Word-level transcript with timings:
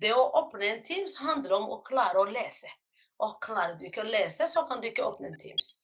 Det 0.00 0.12
å 0.16 0.30
åpne 0.40 0.70
en 0.70 0.82
Teams 0.84 1.18
handler 1.20 1.58
om 1.58 1.70
å 1.74 1.82
klare 1.84 2.22
å 2.22 2.28
lese. 2.30 2.70
Og 3.20 3.36
klarer 3.44 3.76
du 3.76 3.84
ikke 3.90 4.00
å 4.00 4.08
lese, 4.08 4.48
så 4.48 4.64
kan 4.68 4.80
du 4.80 4.88
ikke 4.88 5.04
åpne 5.04 5.28
en 5.28 5.40
Teams. 5.40 5.74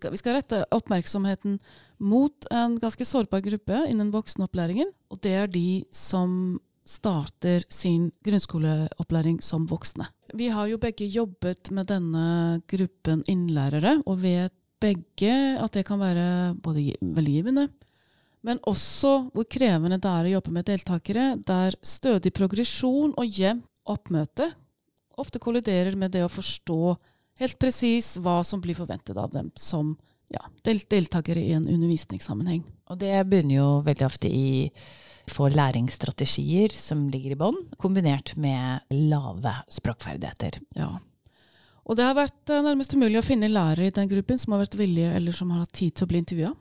Vi 0.00 0.16
skal 0.16 0.38
rette 0.38 0.62
oppmerksomheten 0.72 1.58
mot 2.00 2.46
en 2.54 2.78
ganske 2.80 3.04
sårbar 3.04 3.42
gruppe 3.44 3.82
innen 3.90 4.12
voksenopplæringen. 4.14 4.94
Og 5.12 5.20
det 5.24 5.34
er 5.42 5.50
de 5.50 5.82
som 5.92 6.60
starter 6.88 7.66
sin 7.70 8.08
grunnskoleopplæring 8.24 9.42
som 9.44 9.66
voksne. 9.70 10.06
Vi 10.34 10.48
har 10.54 10.70
jo 10.70 10.78
begge 10.80 11.10
jobbet 11.10 11.72
med 11.74 11.90
denne 11.90 12.62
gruppen 12.70 13.26
innlærere, 13.30 13.98
og 14.06 14.22
vet 14.22 14.54
begge 14.80 15.34
at 15.60 15.74
det 15.76 15.84
kan 15.86 16.00
være 16.00 16.56
både 16.62 16.96
veldig 17.02 17.34
givende, 17.34 17.66
men 18.46 18.60
også 18.68 19.30
hvor 19.34 19.46
krevende 19.50 19.98
det 20.00 20.10
er 20.10 20.28
å 20.28 20.34
jobbe 20.36 20.54
med 20.54 20.68
deltakere 20.68 21.34
der 21.46 21.76
stødig 21.84 22.32
progresjon 22.36 23.12
og 23.16 23.40
jevnt 23.40 23.66
oppmøte 23.90 24.50
ofte 25.20 25.40
kolliderer 25.42 25.96
med 25.98 26.14
det 26.14 26.22
å 26.24 26.32
forstå 26.32 26.94
helt 27.40 27.58
presis 27.60 28.14
hva 28.20 28.40
som 28.46 28.60
blir 28.62 28.78
forventet 28.78 29.18
av 29.18 29.32
dem 29.34 29.50
som 29.58 29.94
ja, 30.30 30.42
del 30.64 30.80
deltakere 30.90 31.42
i 31.42 31.54
en 31.56 31.66
undervisningssammenheng. 31.66 32.62
Og 32.92 33.00
det 33.00 33.14
begynner 33.26 33.56
jo 33.56 33.68
veldig 33.86 34.06
ofte 34.06 34.30
i 34.30 34.70
få 35.30 35.48
læringsstrategier 35.52 36.74
som 36.74 37.06
ligger 37.10 37.34
i 37.34 37.38
bånn, 37.38 37.58
kombinert 37.78 38.34
med 38.40 38.86
lave 38.94 39.54
språkferdigheter. 39.70 40.60
Ja. 40.78 40.92
Og 41.86 41.98
det 41.98 42.06
har 42.06 42.16
vært 42.18 42.52
eh, 42.52 42.62
nærmest 42.64 42.94
umulig 42.94 43.20
å 43.20 43.26
finne 43.26 43.50
lærere 43.50 43.90
i 43.90 43.94
den 43.94 44.10
gruppen 44.10 44.38
som 44.38 44.54
har 44.54 44.64
vært 44.64 44.78
villige 44.78 45.12
eller 45.16 45.34
som 45.34 45.50
har 45.52 45.64
hatt 45.64 45.74
tid 45.76 45.96
til 45.96 46.06
å 46.06 46.10
bli 46.10 46.22
intervjua. 46.22 46.52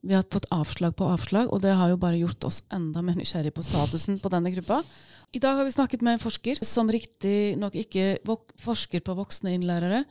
Vi 0.00 0.14
har 0.14 0.24
fått 0.30 0.46
avslag 0.54 0.94
på 0.96 1.08
avslag, 1.10 1.50
og 1.52 1.62
det 1.64 1.74
har 1.74 1.90
jo 1.90 1.98
bare 2.00 2.20
gjort 2.20 2.44
oss 2.46 2.62
enda 2.74 3.02
mer 3.02 3.18
nysgjerrig 3.18 3.52
på 3.56 3.64
statusen 3.66 4.20
på 4.22 4.30
denne 4.30 4.52
gruppa. 4.54 4.82
I 5.34 5.40
dag 5.42 5.58
har 5.58 5.66
vi 5.66 5.74
snakket 5.74 6.04
med 6.06 6.16
en 6.16 6.22
forsker 6.22 6.62
som 6.64 6.88
riktignok 6.88 7.74
ikke 7.76 8.20
forsker 8.62 9.02
på 9.04 9.16
voksne 9.18 9.56
innlærere, 9.56 10.04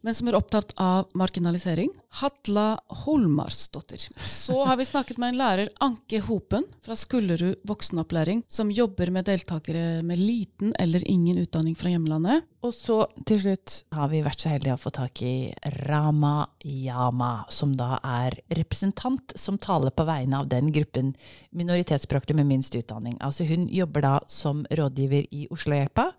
men 0.00 0.16
som 0.16 0.28
er 0.30 0.36
opptatt 0.38 0.72
av 0.80 1.10
marginalisering. 1.18 1.90
Hatla 2.20 2.80
Holmarsdottir. 3.04 4.08
Så 4.26 4.64
har 4.64 4.76
vi 4.80 4.86
snakket 4.88 5.18
med 5.20 5.34
en 5.34 5.40
lærer, 5.40 5.68
Anke 5.80 6.22
Hopen, 6.26 6.64
fra 6.84 6.96
Skullerud 6.98 7.60
voksenopplæring, 7.68 8.42
som 8.48 8.72
jobber 8.74 9.12
med 9.14 9.28
deltakere 9.28 10.02
med 10.02 10.18
liten 10.18 10.72
eller 10.78 11.04
ingen 11.06 11.38
utdanning 11.38 11.76
fra 11.78 11.92
hjemlandet. 11.92 12.48
Og 12.60 12.74
så 12.76 12.96
til 13.24 13.38
slutt 13.40 13.74
har 13.96 14.10
vi 14.12 14.20
vært 14.24 14.42
så 14.42 14.50
heldige 14.52 14.74
å 14.76 14.80
få 14.80 14.90
tak 14.92 15.22
i 15.24 15.52
Rama 15.86 16.50
Yama, 16.66 17.46
som 17.48 17.72
da 17.78 17.94
er 18.04 18.36
representant 18.58 19.32
som 19.38 19.56
taler 19.56 19.94
på 19.96 20.04
vegne 20.08 20.42
av 20.42 20.50
den 20.50 20.68
gruppen 20.74 21.14
minoritetsspråklige 21.56 22.36
med 22.42 22.50
minst 22.50 22.76
utdanning. 22.76 23.16
Altså 23.24 23.46
hun 23.48 23.64
jobber 23.72 24.04
da 24.04 24.14
som 24.28 24.66
rådgiver 24.76 25.30
i 25.32 25.46
Oslohjelpa, 25.54 26.10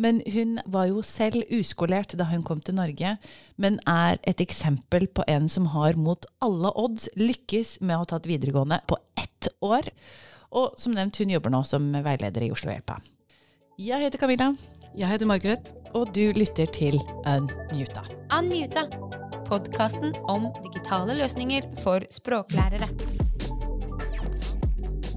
men 0.00 0.22
hun 0.30 0.60
var 0.70 0.92
jo 0.92 1.02
selv 1.04 1.42
uskolert 1.50 2.14
da 2.16 2.28
hun 2.30 2.46
kom 2.46 2.62
til 2.62 2.78
Norge, 2.78 3.16
men 3.60 3.78
er 3.88 4.18
et 4.28 4.42
eksempel 4.42 5.06
på 5.06 5.24
en 5.28 5.48
som 5.52 5.70
har 5.74 5.98
mot 6.00 6.26
alle 6.44 6.72
odds 6.78 7.08
lykkes 7.20 7.78
med 7.80 7.96
å 7.96 8.02
ha 8.04 8.10
tatt 8.14 8.28
videregående 8.30 8.80
på 8.90 8.98
ett 9.20 9.50
år. 9.64 9.88
Og 10.50 10.74
som 10.80 10.94
nevnt, 10.96 11.20
hun 11.22 11.30
jobber 11.30 11.52
nå 11.54 11.62
som 11.68 11.90
veileder 11.92 12.46
i 12.46 12.52
Oslohjelpa. 12.54 12.98
Jeg 13.80 14.02
heter 14.02 14.20
Camilla. 14.20 14.50
Jeg 14.98 15.06
heter 15.06 15.28
Margaret. 15.30 15.70
Og 15.94 16.10
du 16.14 16.32
lytter 16.36 16.66
til 16.74 16.98
Unmuta. 17.26 18.02
Unmuta. 18.34 18.84
Podkasten 19.46 20.12
om 20.30 20.48
digitale 20.64 21.16
løsninger 21.18 21.66
for 21.82 22.04
språklærere. 22.12 22.90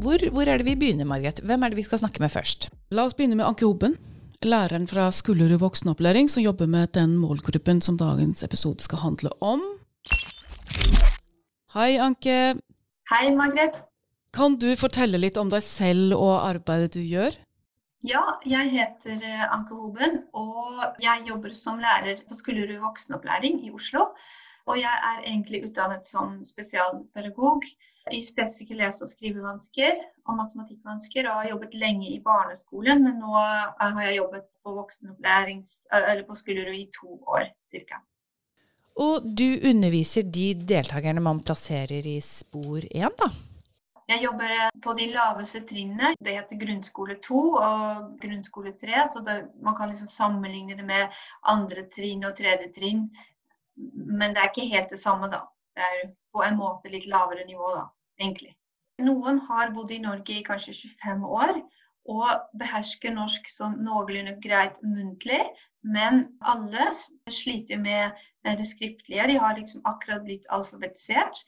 Hvor, 0.04 0.20
hvor, 0.36 0.48
er 0.48 0.60
det 0.60 0.68
vi 0.68 0.76
begynner, 0.76 1.08
Margaret? 1.08 1.40
Hvem 1.44 1.64
er 1.64 1.72
det 1.72 1.80
vi 1.80 1.86
skal 1.88 2.02
snakke 2.02 2.22
med 2.24 2.32
først? 2.34 2.70
La 2.92 3.06
oss 3.08 3.16
begynne 3.18 3.38
med 3.40 3.48
Anke 3.48 3.66
Hoben. 3.66 3.96
Læreren 4.44 4.90
fra 4.92 5.06
Skullerud 5.16 5.62
voksenopplæring 5.62 6.28
som 6.30 6.44
jobber 6.44 6.68
med 6.68 6.90
den 6.92 7.16
målgruppen 7.16 7.80
som 7.82 7.96
dagens 7.98 8.44
episode 8.44 8.84
skal 8.84 9.00
handle 9.00 9.30
om. 9.40 9.62
Hei, 11.74 11.96
Anke. 11.96 12.60
Hei, 13.08 13.32
Margret. 13.36 13.80
Kan 14.36 14.58
du 14.60 14.74
fortelle 14.76 15.22
litt 15.22 15.40
om 15.40 15.48
deg 15.54 15.64
selv 15.64 16.18
og 16.18 16.34
arbeidet 16.44 16.92
du 16.98 17.00
gjør? 17.00 17.32
Ja, 18.04 18.24
jeg 18.44 18.74
heter 18.74 19.24
eh, 19.24 19.46
Anke 19.48 19.78
Hoben, 19.80 20.26
og 20.36 21.00
jeg 21.00 21.24
jobber 21.30 21.56
som 21.56 21.80
lærer 21.80 22.20
på 22.28 22.36
Skullerud 22.36 22.84
voksenopplæring 22.84 23.62
i 23.64 23.72
Oslo. 23.72 24.10
Og 24.68 24.82
jeg 24.82 24.92
er 24.92 25.24
egentlig 25.24 25.64
utdannet 25.70 26.04
som 26.08 26.42
spesialpedagog 26.44 27.64
i 28.12 28.20
spesifikke 28.22 28.76
lese- 28.76 29.06
og 29.06 29.12
skrivevansker 29.12 30.00
og 30.28 30.40
matematikkvansker, 30.42 31.28
og 31.30 31.42
har 31.42 31.52
jobbet 31.54 31.78
lenge 31.80 32.10
i 32.12 32.20
barneskolen, 32.24 33.04
men 33.04 33.22
nå 33.22 33.32
har 33.36 34.02
jeg 34.04 34.18
jobbet 34.18 34.50
på 34.64 34.74
eller 35.94 36.26
på 36.28 36.36
Skullerud 36.36 36.76
i 36.76 36.90
to 37.00 37.16
år 37.28 37.48
ca. 37.72 38.02
Og 39.00 39.26
du 39.26 39.48
underviser 39.70 40.28
de 40.30 40.54
deltakerne 40.54 41.24
man 41.24 41.40
plasserer 41.42 42.06
i 42.06 42.20
spor 42.22 42.84
1, 42.92 43.16
da? 43.18 43.32
Jeg 44.12 44.22
jobber 44.26 44.52
på 44.84 44.94
de 45.00 45.08
laveste 45.14 45.64
trinnene. 45.66 46.12
Det 46.20 46.36
heter 46.36 46.60
grunnskole 46.60 47.16
2 47.24 47.40
og 47.56 48.20
grunnskole 48.22 48.74
3. 48.78 49.06
Så 49.10 49.24
det, 49.26 49.38
man 49.64 49.78
kan 49.78 49.90
liksom 49.90 50.12
sammenligne 50.12 50.76
det 50.78 50.86
med 50.86 51.08
andre 51.50 51.88
trinn 51.96 52.26
og 52.28 52.36
tredje 52.38 52.70
trinn. 52.76 53.08
Men 53.76 54.36
det 54.36 54.44
er 54.44 54.52
ikke 54.52 54.70
helt 54.76 54.92
det 54.94 55.00
samme, 55.02 55.32
da. 55.32 55.46
Det 55.78 55.86
er 55.90 56.12
på 56.34 56.44
en 56.46 56.60
måte 56.60 56.92
litt 56.94 57.08
lavere 57.10 57.46
nivå, 57.48 57.70
da, 57.78 57.88
egentlig. 58.22 58.54
Noen 59.02 59.40
har 59.48 59.74
bodd 59.74 59.92
i 59.92 60.02
Norge 60.02 60.36
i 60.38 60.46
kanskje 60.46 60.76
25 60.78 61.26
år 61.26 61.56
og 62.14 62.58
behersker 62.60 63.14
norsk 63.16 63.48
sånn 63.50 63.78
noenlunde 63.86 64.36
greit 64.44 64.80
muntlig. 64.84 65.42
Men 65.84 66.26
alle 66.54 66.90
sliter 67.32 67.80
med 67.80 68.20
det 68.44 68.68
skriftlige. 68.68 69.28
De 69.32 69.38
har 69.40 69.56
liksom 69.58 69.84
akkurat 69.90 70.24
blitt 70.28 70.48
alfabetisert. 70.58 71.42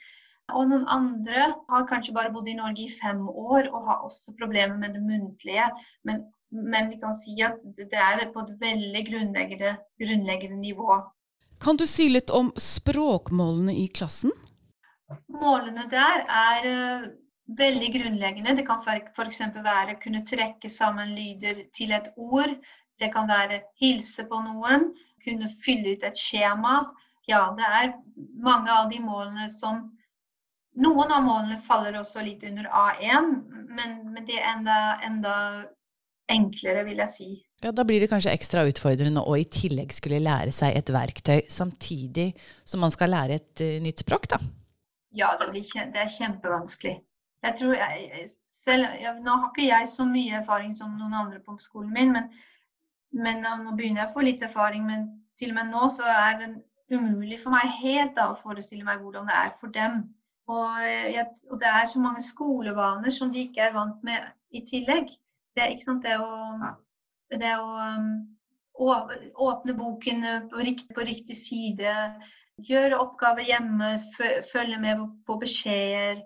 Og 0.53 0.69
noen 0.69 0.85
andre 0.91 1.50
har 1.69 1.88
kanskje 1.90 2.14
bare 2.16 2.31
bodd 2.34 2.47
i 2.52 2.58
Norge 2.58 2.85
i 2.85 2.96
fem 3.02 3.24
år 3.30 3.69
og 3.72 3.90
har 3.90 4.03
også 4.08 4.35
problemer 4.40 4.78
med 4.78 4.94
det 4.96 5.03
muntlige. 5.03 5.69
Men, 6.08 6.25
men 6.52 6.91
vi 6.91 7.00
kan 7.02 7.16
si 7.22 7.35
at 7.46 7.58
det 7.78 8.02
er 8.09 8.28
på 8.34 8.44
et 8.46 8.53
veldig 8.62 9.03
grunnleggende, 9.09 9.75
grunnleggende 10.02 10.62
nivå. 10.62 11.00
Kan 11.60 11.78
du 11.78 11.86
si 11.88 12.10
litt 12.10 12.30
om 12.30 12.52
språkmålene 12.58 13.76
i 13.76 13.88
klassen? 13.88 14.34
Målene 15.30 15.86
der 15.92 16.26
er 16.26 16.68
uh, 16.68 17.08
veldig 17.58 17.92
grunnleggende. 17.94 18.56
Det 18.58 18.66
kan 18.68 18.82
f.eks. 18.82 19.42
være 19.56 19.96
å 19.96 20.02
kunne 20.02 20.26
trekke 20.28 20.70
sammen 20.72 21.16
lyder 21.18 21.66
til 21.78 21.94
et 21.96 22.12
ord. 22.18 22.56
Det 23.00 23.12
kan 23.14 23.28
være 23.30 23.62
hilse 23.82 24.26
på 24.30 24.40
noen, 24.46 24.92
kunne 25.26 25.52
fylle 25.64 25.96
ut 25.96 26.06
et 26.08 26.20
skjema. 26.20 26.80
Ja, 27.28 27.50
det 27.58 27.66
er 27.66 27.94
mange 28.40 28.72
av 28.72 28.92
de 28.92 29.02
målene 29.02 29.50
som 29.50 29.88
noen 30.76 31.12
av 31.12 31.24
målene 31.24 31.58
faller 31.64 31.98
også 32.00 32.24
litt 32.26 32.44
under 32.48 32.68
A1, 32.68 33.32
men, 33.72 33.98
men 34.12 34.28
det 34.28 34.38
er 34.38 34.52
enda, 34.52 34.80
enda, 35.08 35.36
enklere, 36.32 36.84
vil 36.88 37.00
jeg 37.04 37.14
si. 37.14 37.30
Ja, 37.66 37.72
Da 37.72 37.84
blir 37.84 38.00
det 38.00 38.12
kanskje 38.12 38.30
ekstra 38.30 38.62
utfordrende 38.70 39.24
å 39.26 39.31
i 39.42 39.46
tillegg 39.50 39.94
skulle 39.96 40.22
lære 40.22 40.52
seg 40.53 40.76
et 40.78 40.92
verktøy 40.94 41.48
samtidig 41.50 42.28
som 42.62 42.84
man 42.86 42.94
skal 42.94 43.09
lære 43.09 43.40
et 43.40 43.64
uh, 43.66 43.80
nytt 43.81 44.03
språk, 44.06 44.28
da? 44.30 44.38
Ja, 45.18 45.31
det, 45.40 45.48
blir, 45.50 45.66
det 45.66 46.03
er 46.03 46.12
kjempevanskelig. 46.14 47.00
Jeg 47.46 47.58
tror 47.58 47.74
jeg, 47.74 48.28
selv, 48.52 48.86
jeg, 49.02 49.16
Nå 49.26 49.40
har 49.40 49.50
ikke 49.50 49.66
jeg 49.66 49.90
så 49.90 50.06
mye 50.06 50.44
erfaring 50.44 50.76
som 50.78 50.94
noen 51.00 51.18
andre 51.18 51.42
på 51.42 51.58
skolen 51.64 51.90
min, 51.96 52.14
men, 52.14 52.30
men 53.18 53.42
nå 53.42 53.74
begynner 53.74 54.03
jeg 54.03 54.12
å 54.12 54.14
få 54.14 54.28
litt 54.28 54.46
erfaring. 54.46 54.86
Men 54.86 55.09
til 55.42 55.56
og 55.56 55.58
med 55.58 55.74
nå 55.74 55.90
så 55.96 56.06
er 56.06 56.38
det 56.44 56.52
umulig 56.94 57.42
for 57.42 57.56
meg 57.56 57.74
helt 57.82 58.14
da, 58.18 58.30
å 58.30 58.38
forestille 58.38 58.86
meg 58.86 59.02
hvordan 59.02 59.26
det 59.26 59.42
er 59.42 59.58
for 59.58 59.74
dem 59.74 60.03
og, 60.46 60.82
jeg, 60.86 61.26
og, 61.50 61.58
det 61.62 61.70
er 61.70 61.88
så 61.90 62.00
mange 62.00 62.22
skolevaner 62.22 63.14
som 63.14 63.32
de 63.34 63.47
ikke 63.47 63.64
er 63.66 63.74
vant 63.74 64.03
med 64.06 64.28
i 64.53 64.62
tillegg. 64.62 65.09
Det, 65.58 65.72
ikke 65.74 65.88
sant? 65.88 66.06
det 66.06 66.20
å, 66.22 66.76
det 67.41 67.53
å 67.59 67.70
um, 67.76 68.09
åpne 68.76 69.76
boken 69.78 70.26
på 70.52 70.64
riktig, 70.64 70.96
på 70.96 71.05
riktig, 71.08 71.37
side, 71.40 71.93
gjøre 72.66 72.99
oppgaver 72.99 73.47
hjemme, 73.47 73.96
følge 74.52 74.79
med 74.79 75.05
på 75.28 75.37
beskjeder, 75.40 76.23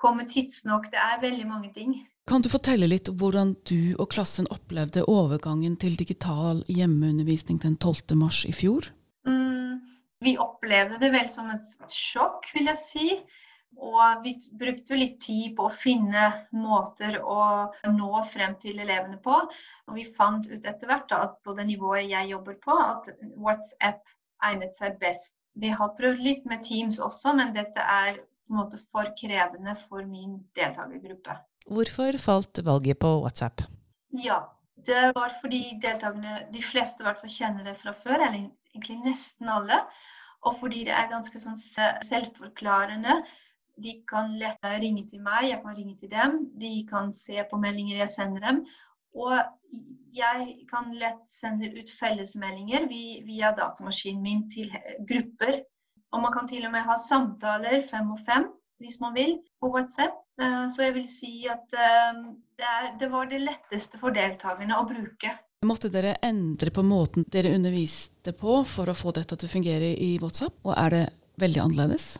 komme 0.00 0.26
tidsnok. 0.28 0.90
Det 0.92 1.00
er 1.00 1.20
veldig 1.22 1.48
mange 1.48 1.72
ting. 1.74 1.94
Kan 2.28 2.42
du 2.44 2.50
fortelle 2.52 2.88
litt 2.90 3.08
om 3.08 3.16
hvordan 3.16 3.54
du 3.68 3.94
og 3.96 4.10
klassen 4.12 4.48
opplevde 4.52 5.06
overgangen 5.08 5.78
til 5.80 5.94
digital 5.96 6.60
hjemmeundervisning 6.68 7.60
den 7.62 7.78
12. 7.80 8.16
mars 8.20 8.42
i 8.44 8.52
fjor? 8.52 8.90
Mm, 9.24 9.80
vi 10.24 10.34
opplevde 10.36 10.98
det 11.00 11.08
vel 11.14 11.30
som 11.32 11.48
et 11.54 11.94
sjokk, 11.94 12.50
vil 12.52 12.68
jeg 12.68 12.80
si. 12.82 13.06
Og 13.76 14.22
vi 14.24 14.34
brukte 14.58 14.96
litt 14.98 15.18
tid 15.22 15.54
på 15.56 15.68
å 15.68 15.74
finne 15.74 16.24
måter 16.56 17.18
å 17.20 17.68
nå 17.94 18.22
frem 18.32 18.56
til 18.62 18.80
elevene 18.82 19.20
på. 19.22 19.36
Og 19.88 19.98
vi 19.98 20.06
fant 20.16 20.48
ut 20.48 20.64
etter 20.64 20.88
hvert 20.90 21.12
at 21.14 21.36
på 21.44 21.54
det 21.58 21.68
nivået 21.68 22.08
jeg 22.10 22.32
jobber 22.32 22.58
på, 22.64 22.74
at 22.74 23.10
WhatsApp 23.36 24.02
egnet 24.48 24.74
seg 24.78 24.98
best. 25.02 25.36
Vi 25.58 25.70
har 25.74 25.94
prøvd 25.98 26.22
litt 26.22 26.44
med 26.46 26.62
Teams 26.66 27.00
også, 27.02 27.34
men 27.38 27.54
dette 27.54 27.82
er 27.82 28.18
på 28.18 28.54
en 28.54 28.60
måte 28.62 28.80
for 28.90 29.10
krevende 29.18 29.74
for 29.88 30.04
min 30.06 30.38
deltakergruppe. 30.56 31.34
Hvorfor 31.68 32.18
falt 32.22 32.62
valget 32.64 33.00
på 33.02 33.18
WhatsApp? 33.24 33.66
Ja. 34.24 34.46
Det 34.86 35.08
var 35.16 35.32
fordi 35.40 35.74
deltakerne, 35.82 36.44
de 36.54 36.60
fleste 36.62 37.02
i 37.02 37.06
hvert 37.08 37.18
fall 37.18 37.32
kjenner 37.32 37.64
det 37.66 37.74
fra 37.80 37.90
før, 37.98 38.14
eller 38.14 38.44
egentlig 38.70 39.00
nesten 39.02 39.50
alle. 39.50 39.80
Og 40.46 40.54
fordi 40.60 40.84
det 40.86 40.94
er 40.94 41.10
ganske 41.10 41.40
sånn 41.42 41.58
selvforklarende. 41.58 43.16
De 43.82 43.94
kan 44.10 44.34
lett 44.40 44.68
ringe 44.82 45.06
til 45.08 45.22
meg, 45.22 45.48
jeg 45.50 45.62
kan 45.62 45.76
ringe 45.76 45.96
til 46.00 46.10
dem. 46.12 46.38
De 46.58 46.72
kan 46.88 47.12
se 47.14 47.42
på 47.50 47.60
meldinger 47.62 48.02
jeg 48.02 48.14
sender 48.14 48.44
dem. 48.44 48.62
Og 49.18 49.34
jeg 50.14 50.66
kan 50.70 50.92
lett 50.96 51.24
sende 51.28 51.70
ut 51.74 51.90
fellesmeldinger 51.98 52.88
via 52.90 53.52
datamaskinen 53.56 54.22
min 54.22 54.46
til 54.52 54.72
grupper. 55.08 55.62
Og 56.12 56.22
man 56.24 56.32
kan 56.32 56.48
til 56.48 56.64
og 56.66 56.72
med 56.72 56.86
ha 56.88 56.96
samtaler 57.00 57.82
fem 57.86 58.14
og 58.14 58.22
fem 58.26 58.48
hvis 58.78 59.00
man 59.02 59.14
vil, 59.14 59.32
på 59.60 59.72
WhatsApp. 59.74 60.20
Eh, 60.40 60.68
så 60.70 60.84
jeg 60.86 60.94
vil 60.94 61.08
si 61.10 61.32
at 61.50 61.74
eh, 61.74 62.20
det, 62.58 62.74
det 63.00 63.10
var 63.10 63.26
det 63.26 63.42
letteste 63.42 63.98
for 63.98 64.14
deltakerne 64.14 64.78
å 64.78 64.86
bruke. 64.86 65.32
Måtte 65.66 65.90
dere 65.90 66.14
endre 66.22 66.70
på 66.70 66.84
måten 66.86 67.26
dere 67.26 67.50
underviste 67.56 68.30
på 68.38 68.60
for 68.62 68.90
å 68.90 68.94
få 68.94 69.10
dette 69.16 69.34
til 69.34 69.50
å 69.50 69.54
fungere 69.56 69.90
i 69.98 70.12
WhatsApp, 70.22 70.54
og 70.62 70.76
er 70.78 70.94
det 70.94 71.04
veldig 71.42 71.64
annerledes? 71.64 72.12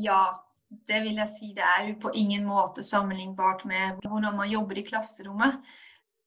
Ja, 0.00 0.40
det 0.70 1.02
vil 1.04 1.18
jeg 1.18 1.30
si. 1.32 1.52
Det 1.56 1.66
er 1.66 1.92
på 2.02 2.12
ingen 2.14 2.44
måte 2.46 2.82
sammenlignbart 2.86 3.64
med 3.68 4.02
hvordan 4.06 4.36
man 4.38 4.50
jobber 4.50 4.78
i 4.78 4.86
klasserommet. 4.86 5.58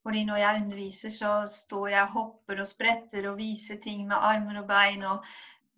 Fordi 0.04 0.24
når 0.28 0.42
jeg 0.42 0.62
underviser, 0.64 1.10
så 1.10 1.32
står 1.48 1.88
jeg 1.88 2.02
og 2.04 2.16
hopper 2.18 2.60
og 2.60 2.68
spretter 2.68 3.30
og 3.30 3.38
viser 3.40 3.80
ting 3.84 4.04
med 4.08 4.20
armer 4.20 4.60
og 4.62 4.68
bein. 4.68 5.04
og 5.08 5.24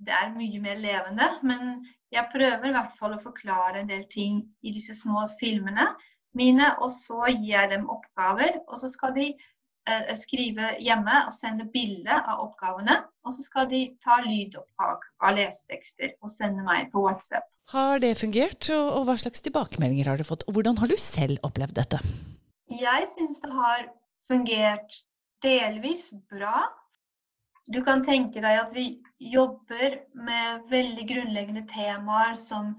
Det 0.01 0.13
er 0.13 0.33
mye 0.33 0.59
mer 0.59 0.81
levende. 0.81 1.29
Men 1.43 1.85
jeg 2.11 2.29
prøver 2.33 2.65
i 2.69 2.73
hvert 2.73 2.95
fall 2.99 3.13
å 3.13 3.21
forklare 3.21 3.83
en 3.83 3.91
del 3.91 4.07
ting 4.09 4.41
i 4.63 4.73
disse 4.73 4.97
små 4.97 5.27
filmene 5.39 5.91
mine, 6.35 6.71
og 6.81 6.89
så 6.91 7.21
gir 7.29 7.51
jeg 7.53 7.71
dem 7.75 7.89
oppgaver. 7.89 8.63
Og 8.67 8.81
så 8.81 8.89
skal 8.89 9.13
de 9.15 9.29
eh, 9.29 10.15
skrive 10.17 10.73
hjemme 10.81 11.21
og 11.27 11.33
sende 11.37 11.69
bilde 11.73 12.17
av 12.17 12.41
oppgavene. 12.47 13.03
Og 13.25 13.33
så 13.33 13.45
skal 13.45 13.67
de 13.71 13.81
ta 14.03 14.19
lydopptak 14.21 15.05
av 15.25 15.35
lesetekster 15.39 16.13
og 16.21 16.29
sende 16.29 16.65
meg 16.65 16.91
på 16.93 17.01
WhatsApp. 17.05 17.47
Har 17.73 17.97
det 18.03 18.13
fungert, 18.19 18.69
og 18.69 19.07
hva 19.07 19.15
slags 19.17 19.41
tilbakemeldinger 19.41 20.11
har 20.11 20.21
du 20.21 20.27
fått? 20.27 20.45
Og 20.45 20.57
hvordan 20.57 20.77
har 20.77 20.91
du 20.91 20.97
selv 21.01 21.41
opplevd 21.47 21.73
dette? 21.79 22.01
Jeg 22.69 23.07
syns 23.09 23.41
det 23.41 23.53
har 23.53 23.87
fungert 24.29 24.99
delvis 25.45 26.11
bra. 26.29 26.67
Du 27.73 27.81
kan 27.85 28.03
tenke 28.05 28.43
deg 28.43 28.59
at 28.61 28.75
vi 28.75 28.99
jobber 29.17 29.97
med 30.13 30.67
veldig 30.69 31.07
grunnleggende 31.09 31.65
temaer 31.71 32.37
som 32.41 32.75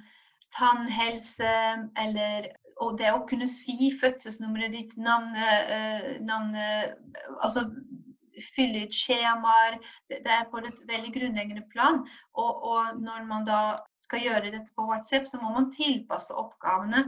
tannhelse 0.54 1.50
eller 1.99 2.52
og 2.84 2.99
det 3.00 3.08
å 3.08 3.25
kunne 3.28 3.46
si 3.49 3.88
fødselsnummeret 3.96 4.75
ditt, 4.75 4.96
navnet, 5.00 5.70
eh, 5.72 6.08
navnet 6.20 6.99
Altså 7.40 7.64
fylle 8.55 8.85
ut 8.87 8.94
skjemaer. 8.94 9.79
Det, 10.12 10.23
er 10.25 10.49
på 10.50 10.62
et 10.62 10.83
veldig 10.88 11.12
grunnleggende 11.15 11.67
plan. 11.73 12.03
Og, 12.35 12.65
og, 12.71 12.97
når 13.03 13.27
man 13.29 13.47
da 13.49 13.61
skal 14.05 14.25
gjøre 14.25 14.53
dette 14.55 14.73
på 14.77 14.87
WhatsApp, 14.88 15.27
så 15.27 15.41
må 15.43 15.53
man 15.55 15.73
tilpasse 15.75 16.35
oppgavene. 16.35 17.06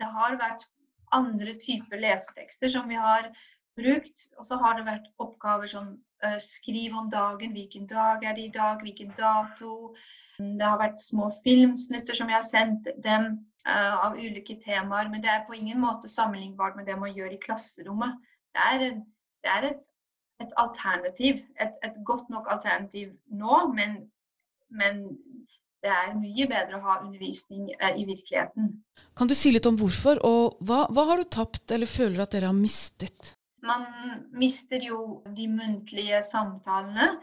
Det 0.00 0.10
har 0.16 0.38
vært 0.40 0.66
andre 1.14 1.54
typer 1.60 2.00
lesetekster 2.02 2.72
som 2.72 2.88
vi 2.90 2.98
har 2.98 3.30
brukt. 3.78 4.26
Og 4.38 4.48
så 4.48 4.58
har 4.60 4.78
det 4.78 4.88
vært 4.88 5.08
oppgaver 5.22 5.70
som 5.70 5.94
uh, 6.24 6.38
skriv 6.42 6.96
om 6.98 7.08
dagen, 7.12 7.54
hvilken 7.56 7.88
dag 7.90 8.24
er 8.24 8.36
det 8.36 8.48
i 8.48 8.52
dag, 8.54 8.82
hvilken 8.82 9.14
dato. 9.18 9.94
Det 10.38 10.66
har 10.66 10.80
vært 10.80 11.02
små 11.02 11.30
filmsnutter 11.44 12.18
som 12.18 12.30
jeg 12.30 12.40
har 12.40 12.46
sendt 12.46 12.90
dem 13.06 13.30
uh, 13.68 14.06
av 14.08 14.18
ulike 14.18 14.58
temaer. 14.66 15.10
Men 15.12 15.24
det 15.24 15.32
er 15.32 15.46
på 15.48 15.56
ingen 15.58 15.82
måte 15.82 16.10
sammenlignbart 16.10 16.78
med 16.78 16.90
det 16.90 16.98
man 17.00 17.14
gjør 17.14 17.34
i 17.34 17.42
klasserommet. 17.42 18.18
Det 18.54 18.70
er, 18.70 18.86
det 19.44 19.52
er 19.56 19.68
et, 19.72 19.90
et, 20.42 20.52
alternativ. 20.60 21.42
Et, 21.60 21.76
et, 21.86 22.00
godt 22.04 22.30
nok 22.32 22.48
alternativ 22.50 23.12
nå, 23.30 23.60
men, 23.76 23.96
men 24.70 25.04
det 25.84 25.92
er 25.92 26.16
mye 26.16 26.48
bedre 26.50 26.78
å 26.78 26.84
ha 26.86 26.98
undervisning 27.04 27.68
eh, 27.76 28.00
i 28.00 28.06
virkeligheten. 28.08 28.72
Kan 29.18 29.30
du 29.30 29.36
si 29.38 29.52
litt 29.54 29.68
om 29.68 29.78
hvorfor, 29.80 30.20
og 30.26 30.58
hva, 30.64 30.84
hva, 30.90 31.08
har 31.10 31.20
du 31.20 31.28
tapt 31.28 31.74
eller 31.74 31.90
føler 31.90 32.24
at 32.24 32.34
dere 32.34 32.50
har 32.50 32.56
mistet? 32.58 33.34
Man 33.64 33.86
mister 34.36 34.82
jo 34.84 35.22
de 35.36 35.46
muntlige 35.48 36.20
samtalene. 36.26 37.14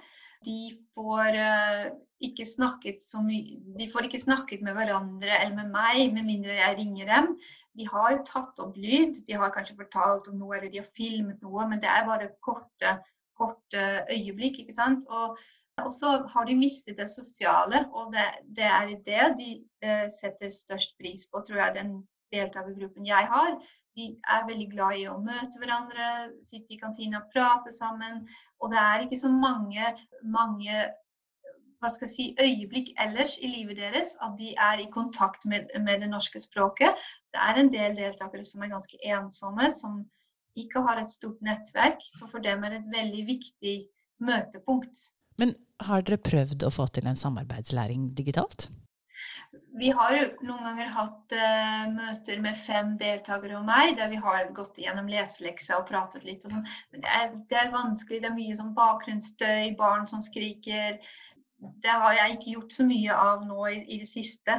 De 0.45 0.71
får 0.95 1.37
uh, 1.37 1.91
ikke 2.27 2.45
snakket 2.47 3.01
så 3.03 3.21
mye 3.25 3.59
De 3.79 3.88
får 3.91 4.07
ikke 4.07 4.21
snakket 4.21 4.63
med 4.65 4.75
hverandre 4.77 5.31
eller 5.38 5.56
med 5.57 5.71
meg 5.73 6.13
med 6.15 6.27
mindre 6.27 6.57
jeg 6.57 6.77
ringer 6.79 7.09
dem. 7.09 7.31
De 7.79 7.88
har 7.88 8.19
tatt 8.27 8.59
opp 8.59 8.77
lyd, 8.77 9.21
de 9.27 9.39
har 9.39 9.53
kanskje 9.56 9.79
fortalt 9.79 10.27
om 10.31 10.38
noe 10.41 10.57
eller 10.57 10.71
de 10.73 10.81
har 10.81 10.91
filmet 10.97 11.41
noe, 11.45 11.65
men 11.69 11.81
det 11.83 11.89
er 11.89 12.07
bare 12.09 12.31
korte, 12.44 12.97
korte 13.39 13.88
øyeblikk. 14.12 14.59
ikke 14.59 14.75
sant? 14.75 15.07
Og, 15.09 15.39
så 15.89 16.12
har 16.29 16.45
de 16.45 16.53
mistet 16.53 17.00
det 17.00 17.07
sosiale, 17.09 17.85
og 17.95 18.12
det, 18.13 18.25
det 18.53 18.67
er 18.67 18.91
det 19.07 19.27
de 19.39 19.51
eh, 19.81 20.07
setter 20.13 20.51
størst 20.53 20.91
pris 21.00 21.24
på, 21.31 21.41
tror 21.47 21.57
jeg, 21.63 21.77
den 21.79 21.94
deltakergruppen 22.35 23.07
jeg 23.07 23.29
har 23.31 23.56
de 23.97 24.07
er 24.35 24.47
veldig 24.47 24.67
glad 24.71 25.00
i 25.00 25.07
å 25.12 25.17
møte 25.21 25.59
hverandre, 25.59 26.07
sitte 26.45 26.75
i 26.75 26.79
kantina, 26.79 27.21
og 27.21 27.31
prate 27.33 27.74
sammen. 27.75 28.24
Og 28.62 28.71
det 28.71 28.79
er 28.79 29.06
ikke 29.06 29.19
så 29.19 29.31
mange, 29.31 29.94
mange 30.24 30.85
hva 31.81 31.89
skal 31.89 32.05
jeg 32.07 32.13
si, 32.13 32.25
øyeblikk 32.37 32.91
ellers 33.01 33.37
i 33.41 33.49
livet 33.49 33.79
deres 33.81 34.13
at 34.21 34.35
de 34.37 34.51
er 34.53 34.83
i 34.83 34.89
kontakt 34.93 35.47
med, 35.49 35.71
med, 35.81 36.03
det 36.03 36.09
norske 36.11 36.41
språket. 36.43 36.99
Det 37.33 37.41
er 37.41 37.57
en 37.57 37.71
del 37.73 37.97
deltakere 37.97 38.45
som 38.45 38.61
er 38.61 38.73
ganske 38.75 38.99
ensomme, 39.15 39.71
som 39.73 40.03
ikke 40.61 40.83
har 40.85 41.01
et 41.01 41.09
stort 41.09 41.41
nettverk. 41.41 42.03
Så 42.05 42.29
for 42.29 42.43
dem 42.43 42.63
er 42.63 42.75
det 42.75 42.83
et 42.83 42.93
veldig 42.97 43.23
viktig 43.31 43.75
møtepunkt. 44.21 45.07
Men 45.41 45.55
har 45.81 46.05
dere 46.05 46.21
prøvd 46.21 46.67
å 46.67 46.73
få 46.73 46.85
til 46.93 47.09
en 47.09 47.17
samarbeidslæring 47.17 48.11
digitalt? 48.17 48.69
Vi 49.79 49.89
har 49.95 50.13
noen 50.43 50.65
ganger 50.65 50.89
hatt 50.91 51.33
uh, 51.37 51.83
møter 51.93 52.41
med 52.43 52.57
fem 52.59 52.93
deltakere 52.99 53.57
og 53.57 53.65
meg, 53.65 53.95
der 53.97 54.11
vi 54.11 54.19
har 54.21 54.49
gått 54.55 54.77
gjennom 54.81 55.09
leseleksa 55.09 55.79
og 55.79 55.87
pratet 55.89 56.25
litt. 56.27 56.43
Og 56.45 56.53
sånn. 56.53 56.65
Men 56.91 57.05
det 57.05 57.13
er, 57.17 57.35
det 57.49 57.59
er, 57.61 57.73
vanskelig. 57.73 58.21
Det 58.21 58.29
er 58.29 58.37
mye 58.37 58.57
sånn 58.57 58.73
bakgrunnsstøy, 58.77 59.71
barn 59.79 60.09
som 60.11 60.23
skriker. 60.25 60.99
Det 61.61 61.93
har 62.03 62.17
jeg 62.17 62.35
ikke 62.35 62.53
gjort 62.55 62.75
så 62.75 62.85
mye 62.87 63.21
av 63.27 63.45
nå 63.45 63.61
i, 63.69 63.77
i 63.95 64.01
det 64.01 64.09
siste, 64.09 64.57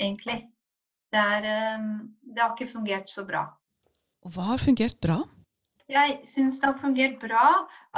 egentlig. 0.00 0.40
Det, 1.12 1.20
er, 1.20 1.78
um, 1.78 1.90
det 2.24 2.42
har 2.42 2.54
ikke 2.54 2.72
fungert 2.72 3.10
så 3.12 3.26
bra. 3.28 3.46
Og 4.24 4.34
hva 4.34 4.54
har 4.54 4.62
fungert 4.62 4.96
bra? 5.04 5.20
Jeg 5.92 6.14
syns 6.24 6.56
det 6.62 6.70
har 6.70 6.80
fungert 6.80 7.18
bra 7.20 7.48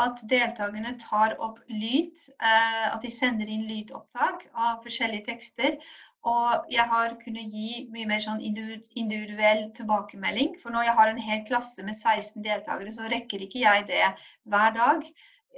at 0.03 0.19
deltakerne 0.27 0.97
tar 0.99 1.37
opp 1.39 1.61
lyd. 1.71 2.19
Uh, 2.43 2.91
at 2.91 2.99
de 3.07 3.13
sender 3.15 3.47
inn 3.47 3.69
lydopptak 3.71 4.49
av 4.53 4.83
forskjellige 4.83 5.29
tekster. 5.31 5.79
Og 6.27 6.67
jeg 6.75 6.83
har 6.91 7.15
kunnet 7.21 7.55
gi 7.55 7.85
mye 7.95 8.09
mer 8.11 8.23
sånn 8.25 8.43
individuell 8.43 9.69
tilbakemelding. 9.79 10.57
For 10.59 10.75
når 10.75 10.89
jeg 10.89 10.99
har 10.99 11.13
en 11.13 11.23
hel 11.29 11.47
klasse 11.47 11.87
med 11.87 11.95
16 11.95 12.43
deltakere, 12.43 12.95
så 12.97 13.07
rekker 13.13 13.47
ikke 13.47 13.63
jeg 13.63 13.87
det 13.93 14.03
hver 14.51 14.75
dag. 14.75 15.07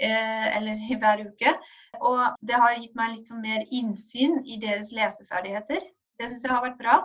Eh, 0.01 0.57
eller 0.57 0.79
hver 1.01 1.25
uke. 1.27 1.55
Og 2.01 2.21
det 2.47 2.55
har 2.55 2.77
gitt 2.79 2.95
meg 2.99 3.17
litt 3.17 3.31
sånn 3.31 3.43
mer 3.43 3.65
innsyn 3.75 4.39
i 4.47 4.59
deres 4.63 4.93
leseferdigheter. 4.95 5.83
Det 6.19 6.29
syns 6.31 6.45
jeg 6.45 6.53
har 6.53 6.63
vært 6.63 6.79
bra. 6.79 7.01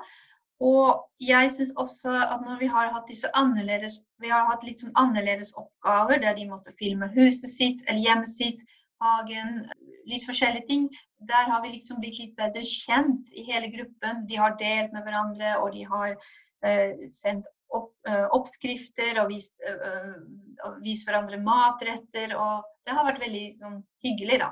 Og 0.64 1.02
jeg 1.24 1.50
syns 1.52 1.74
også 1.82 2.14
at 2.14 2.44
når 2.46 2.60
vi 2.62 2.70
har 2.72 2.92
hatt 2.94 3.10
disse 3.10 3.30
annerledes 3.36 3.98
Vi 4.22 4.30
har 4.32 4.46
hatt 4.48 4.62
litt 4.64 4.84
sånn 4.84 4.94
annerledes 5.00 5.52
oppgaver 5.60 6.22
der 6.22 6.38
de 6.38 6.46
måtte 6.48 6.76
filme 6.80 7.10
huset 7.18 7.52
sitt 7.52 7.82
eller 7.88 8.00
hjemmet 8.00 8.30
sitt, 8.30 8.62
hagen, 9.04 9.66
litt 10.08 10.24
forskjellige 10.28 10.70
ting. 10.70 10.86
Der 11.28 11.50
har 11.50 11.64
vi 11.66 11.74
liksom 11.74 12.00
blitt 12.00 12.22
litt 12.22 12.38
bedre 12.38 12.64
kjent 12.68 13.34
i 13.34 13.44
hele 13.50 13.74
gruppen. 13.74 14.24
De 14.30 14.40
har 14.40 14.56
delt 14.62 14.94
med 14.94 15.04
hverandre, 15.04 15.58
og 15.60 15.74
de 15.76 15.84
har 15.90 16.14
eh, 16.64 17.10
sendt 17.12 17.50
opp, 17.74 17.94
uh, 18.10 18.28
oppskrifter 18.38 19.20
og 19.22 19.32
vist, 19.34 19.54
uh, 19.66 20.16
og 20.68 20.82
vist, 20.86 21.08
hverandre 21.08 21.40
matretter. 21.44 22.36
Og 22.38 22.68
det 22.86 22.98
har 22.98 23.08
vært 23.08 23.24
veldig 23.24 23.46
sånn, 23.62 23.80
hyggelig, 24.06 24.42
da. 24.44 24.52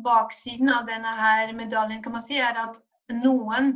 Baksiden 0.00 0.70
av 0.72 0.88
denne 0.88 1.12
her 1.18 1.54
medaljen 1.56 2.02
kan 2.02 2.14
man 2.14 2.24
si 2.24 2.38
er 2.40 2.56
at 2.58 2.78
noen 3.12 3.74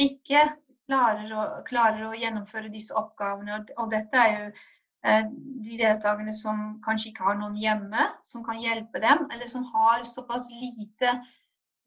ikke 0.00 0.46
klarer 0.88 1.34
å, 1.36 1.42
klarer 1.68 2.06
å 2.08 2.14
gjennomføre 2.16 2.72
disse 2.72 2.94
oppgavene. 2.98 3.60
Og, 3.60 3.74
og 3.78 3.92
dette 3.92 4.22
er 4.22 4.38
jo 4.38 4.54
Eh, 5.02 5.24
de 5.66 5.76
deltakerne 5.80 6.32
som 6.36 6.58
kanskje 6.84 7.08
ikke 7.10 7.24
har 7.26 7.38
noen 7.40 7.56
hjemme 7.58 8.04
som 8.22 8.44
kan 8.46 8.60
hjelpe 8.62 9.00
dem, 9.02 9.24
eller 9.34 9.48
som 9.50 9.64
har 9.74 10.04
såpass 10.06 10.46
lite 10.54 11.16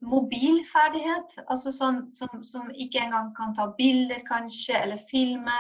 mobilferdighet, 0.06 1.38
altså 1.50 1.72
sånn, 1.74 2.02
som, 2.16 2.42
som, 2.46 2.70
ikke 2.72 3.02
engang 3.02 3.32
kan 3.38 3.56
ta 3.58 3.68
bilder 3.78 4.22
kanskje, 4.28 4.78
eller 4.78 5.02
filme, 5.12 5.56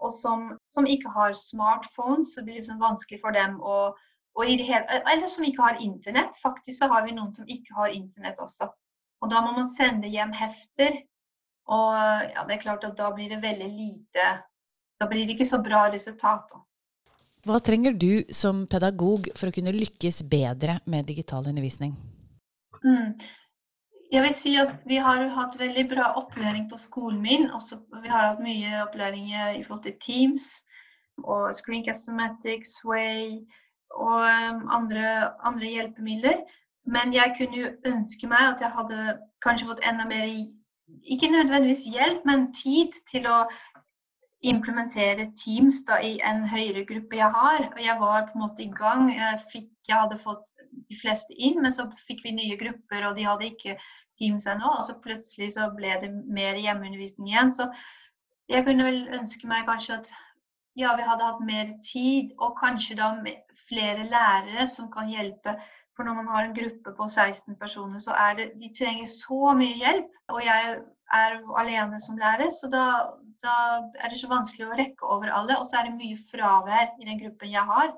og 0.00 0.12
som, 0.12 0.50
som 0.74 0.88
ikke 0.88 1.12
har 1.14 1.36
smartphone, 1.38 2.26
så 2.28 2.44
blir 2.44 2.58
det 2.58 2.64
liksom 2.64 2.82
vanskelig 2.82 3.20
for 3.22 3.36
dem 3.36 3.58
å 3.60 3.78
hele, 4.44 4.84
Eller 5.12 5.26
som 5.32 5.44
ikke 5.44 5.62
har 5.62 5.80
internett. 5.80 6.36
Faktisk 6.42 6.78
så 6.78 6.90
har 6.92 7.06
vi 7.06 7.14
noen 7.16 7.32
som 7.32 7.48
ikke 7.48 7.74
har 7.74 7.94
internett 7.94 8.40
også. 8.42 8.68
Og 9.24 9.30
da 9.32 9.40
må 9.40 9.54
man 9.56 9.68
sende 9.68 10.10
hjem 10.12 10.34
hefter. 10.36 11.00
Og 11.72 11.96
ja, 12.34 12.44
det 12.46 12.58
er 12.58 12.62
klart 12.62 12.84
at 12.84 12.96
da 12.98 13.10
blir 13.14 13.32
det 13.32 13.40
veldig 13.42 13.66
lite 13.72 14.26
Da 15.00 15.08
blir 15.10 15.26
det 15.26 15.34
ikke 15.34 15.48
så 15.48 15.58
bra 15.60 15.88
resultat. 15.92 16.52
Da. 16.52 16.60
Hva 17.46 17.58
trenger 17.60 17.92
du 17.92 18.24
som 18.34 18.64
pedagog 18.70 19.28
for 19.36 19.50
å 19.50 19.54
kunne 19.54 19.74
lykkes 19.74 20.22
bedre 20.30 20.78
med 20.86 21.06
digital 21.06 21.46
undervisning? 21.46 21.92
Mm. 22.82 23.12
Jeg 24.12 24.22
vil 24.22 24.34
si 24.34 24.52
at 24.60 24.74
vi 24.86 24.96
har 25.02 25.22
hatt 25.34 25.56
veldig 25.58 25.82
bra 25.90 26.12
opplæring 26.20 26.68
på 26.70 26.78
skolen 26.78 27.18
min. 27.22 27.48
Også, 27.50 27.80
vi 28.02 28.08
har 28.08 28.28
hatt 28.28 28.42
mye 28.42 28.82
opplæring 28.84 29.32
i 29.32 29.64
forhold 29.66 29.82
til 29.82 29.96
Teams 30.04 30.46
og 31.24 31.54
Screencast-O-Matic, 31.58 32.68
Sway 32.70 33.40
og 33.90 34.22
um, 34.22 34.68
andre, 34.70 35.32
andre, 35.48 35.66
hjelpemidler. 35.66 36.44
Men 36.86 37.14
jeg 37.14 37.34
kunne 37.38 37.58
jo 37.58 37.72
ønske 37.90 38.30
meg 38.30 38.52
at 38.52 38.62
jeg 38.62 38.74
hadde 38.76 39.16
kanskje 39.42 39.70
fått 39.72 39.82
enda 39.82 40.06
mer 40.06 40.28
ikke 41.02 41.32
nødvendigvis 41.32 41.86
hjelp, 41.90 42.22
men 42.28 42.52
tid 42.54 42.94
til 43.10 43.26
å 43.26 43.40
implementere 44.44 45.30
Teams 45.38 45.84
da, 45.88 45.98
i 46.02 46.18
en 46.24 46.44
høyere 46.48 46.84
gruppe 46.88 47.18
jeg 47.18 47.30
har. 47.34 47.68
Og 47.72 47.80
jeg 47.82 48.00
var 48.00 48.26
på 48.28 48.36
en 48.36 48.44
måte 48.44 48.64
i 48.64 48.70
gang. 48.70 49.08
Jeg, 49.14 49.40
fikk, 49.52 49.70
jeg, 49.88 49.96
hadde 49.96 50.18
fått 50.22 50.52
de 50.90 50.98
fleste 51.00 51.34
inn, 51.34 51.62
men 51.62 51.72
så 51.74 51.88
fikk 52.08 52.24
vi 52.26 52.34
nye 52.36 52.58
grupper, 52.60 53.08
og 53.08 53.16
de 53.16 53.26
hadde 53.26 53.48
ikke 53.50 53.78
Teams 54.20 54.46
ennå. 54.50 54.76
Og 54.78 54.84
så 54.88 54.98
plutselig 55.02 55.54
så 55.56 55.70
ble 55.76 55.96
det 56.02 56.12
mer 56.12 56.60
hjemmeundervisning 56.60 57.32
igjen. 57.32 57.54
Så 57.56 57.70
jeg 58.52 58.66
kunne 58.66 58.86
vel 58.86 59.02
ønske 59.16 59.48
meg 59.50 59.66
kanskje 59.68 60.00
at 60.00 60.12
ja, 60.76 60.92
vi 60.96 61.06
hadde 61.08 61.24
hatt 61.24 61.40
mer 61.40 61.72
tid, 61.84 62.34
og 62.36 62.58
kanskje 62.60 62.98
da 62.98 63.14
flere 63.66 64.04
lærere 64.10 64.66
som 64.68 64.90
kan 64.92 65.08
hjelpe. 65.08 65.56
For 65.96 66.04
når 66.04 66.18
man 66.18 66.26
har 66.28 66.44
en 66.44 66.56
gruppe 66.56 66.92
på 66.98 67.06
16 67.08 67.56
personer, 67.56 67.98
så 68.04 68.12
er 68.12 68.36
det 68.36 68.50
De 68.60 68.68
trenger 68.76 69.08
så 69.08 69.54
mye 69.56 69.78
hjelp. 69.80 70.10
Og 70.28 70.42
jeg 70.44 70.74
er 71.16 71.38
alene 71.62 72.00
som 72.04 72.18
lærer, 72.20 72.52
så 72.52 72.68
da, 72.68 72.84
da 73.44 73.56
er 74.00 74.12
det 74.12 74.20
så 74.20 74.28
vanskelig 74.30 74.68
å 74.68 74.76
rekke 74.78 75.08
over 75.12 75.32
alle. 75.34 75.58
Og 75.60 75.66
så 75.68 75.80
er 75.80 75.88
det 75.88 75.98
mye 75.98 76.18
fravær 76.30 76.94
i 77.00 77.08
den 77.08 77.20
gruppen 77.22 77.52
jeg 77.52 77.64
har. 77.70 77.92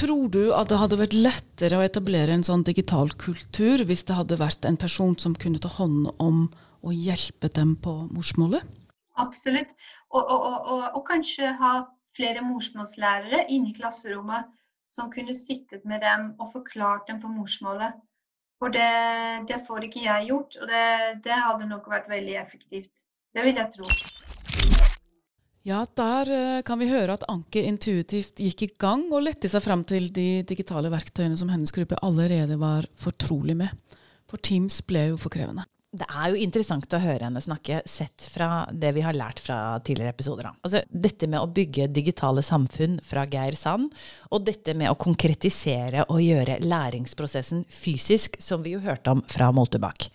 Tror 0.00 0.28
du 0.34 0.48
at 0.56 0.70
det 0.72 0.80
hadde 0.80 0.98
vært 0.98 1.14
lettere 1.14 1.78
å 1.78 1.84
etablere 1.86 2.34
en 2.34 2.42
sånn 2.46 2.64
digital 2.66 3.12
kultur 3.20 3.84
hvis 3.86 4.02
det 4.08 4.16
hadde 4.18 4.40
vært 4.40 4.66
en 4.66 4.78
person 4.80 5.14
som 5.22 5.36
kunne 5.38 5.62
ta 5.62 5.70
hånd 5.76 6.08
om 6.18 6.48
og 6.84 6.92
hjelpe 6.92 7.48
dem 7.54 7.76
på 7.80 7.94
morsmålet? 8.10 8.64
Absolutt. 9.22 9.70
Og, 10.10 10.20
og, 10.20 10.42
og, 10.42 10.82
og 10.98 11.04
kanskje 11.06 11.54
ha 11.60 11.74
flere 12.18 12.42
morsmålslærere 12.46 13.46
inne 13.54 13.70
i 13.70 13.76
klasserommet 13.76 14.50
som 14.90 15.12
kunne 15.14 15.34
sittet 15.38 15.86
med 15.88 16.02
dem 16.04 16.32
og 16.42 16.52
forklart 16.52 17.06
dem 17.08 17.22
på 17.22 17.30
morsmålet. 17.30 17.94
For 18.62 18.74
det, 18.74 18.90
det 19.48 19.62
får 19.66 19.88
ikke 19.88 20.04
jeg 20.04 20.28
gjort, 20.30 20.58
og 20.60 20.68
det, 20.70 20.84
det 21.24 21.38
hadde 21.46 21.70
nok 21.70 21.88
vært 21.90 22.10
veldig 22.10 22.36
effektivt. 22.42 22.92
Det 23.34 23.42
vil 23.46 23.58
jeg 23.58 23.72
tro. 23.74 23.88
Ja, 25.64 25.86
der 25.96 26.28
eh, 26.28 26.62
kan 26.62 26.76
vi 26.76 26.90
høre 26.90 27.14
at 27.16 27.22
Anke 27.32 27.62
intuitivt 27.64 28.36
gikk 28.36 28.66
i 28.66 28.72
gang 28.76 29.06
og 29.08 29.22
lette 29.24 29.48
seg 29.48 29.62
fram 29.64 29.80
til 29.88 30.10
de 30.12 30.42
digitale 30.44 30.90
verktøyene 30.92 31.38
som 31.40 31.48
hennes 31.48 31.72
gruppe 31.72 31.96
allerede 32.04 32.58
var 32.60 32.84
fortrolig 33.00 33.56
med. 33.56 33.72
For 34.28 34.36
Teams 34.44 34.82
ble 34.84 35.06
jo 35.14 35.16
for 35.20 35.32
krevende. 35.32 35.64
Det 35.94 36.04
er 36.10 36.32
jo 36.34 36.42
interessant 36.42 36.92
å 36.92 37.00
høre 37.00 37.28
henne 37.28 37.40
snakke, 37.40 37.78
sett 37.88 38.26
fra 38.28 38.66
det 38.68 38.90
vi 38.96 39.04
har 39.06 39.16
lært 39.16 39.40
fra 39.40 39.78
tidligere 39.78 40.12
episoder. 40.12 40.50
Altså, 40.66 40.82
dette 40.90 41.28
med 41.30 41.38
å 41.38 41.48
bygge 41.54 41.86
digitale 41.94 42.42
samfunn 42.44 42.98
fra 43.06 43.24
Geir 43.30 43.56
Sand, 43.56 43.94
og 44.34 44.44
dette 44.44 44.74
med 44.76 44.90
å 44.90 44.98
konkretisere 44.98 46.04
og 46.10 46.20
gjøre 46.20 46.58
læringsprosessen 46.66 47.62
fysisk, 47.70 48.36
som 48.42 48.66
vi 48.66 48.74
jo 48.74 48.82
hørte 48.84 49.14
om 49.14 49.22
fra 49.30 49.52
Moltebakk. 49.54 50.10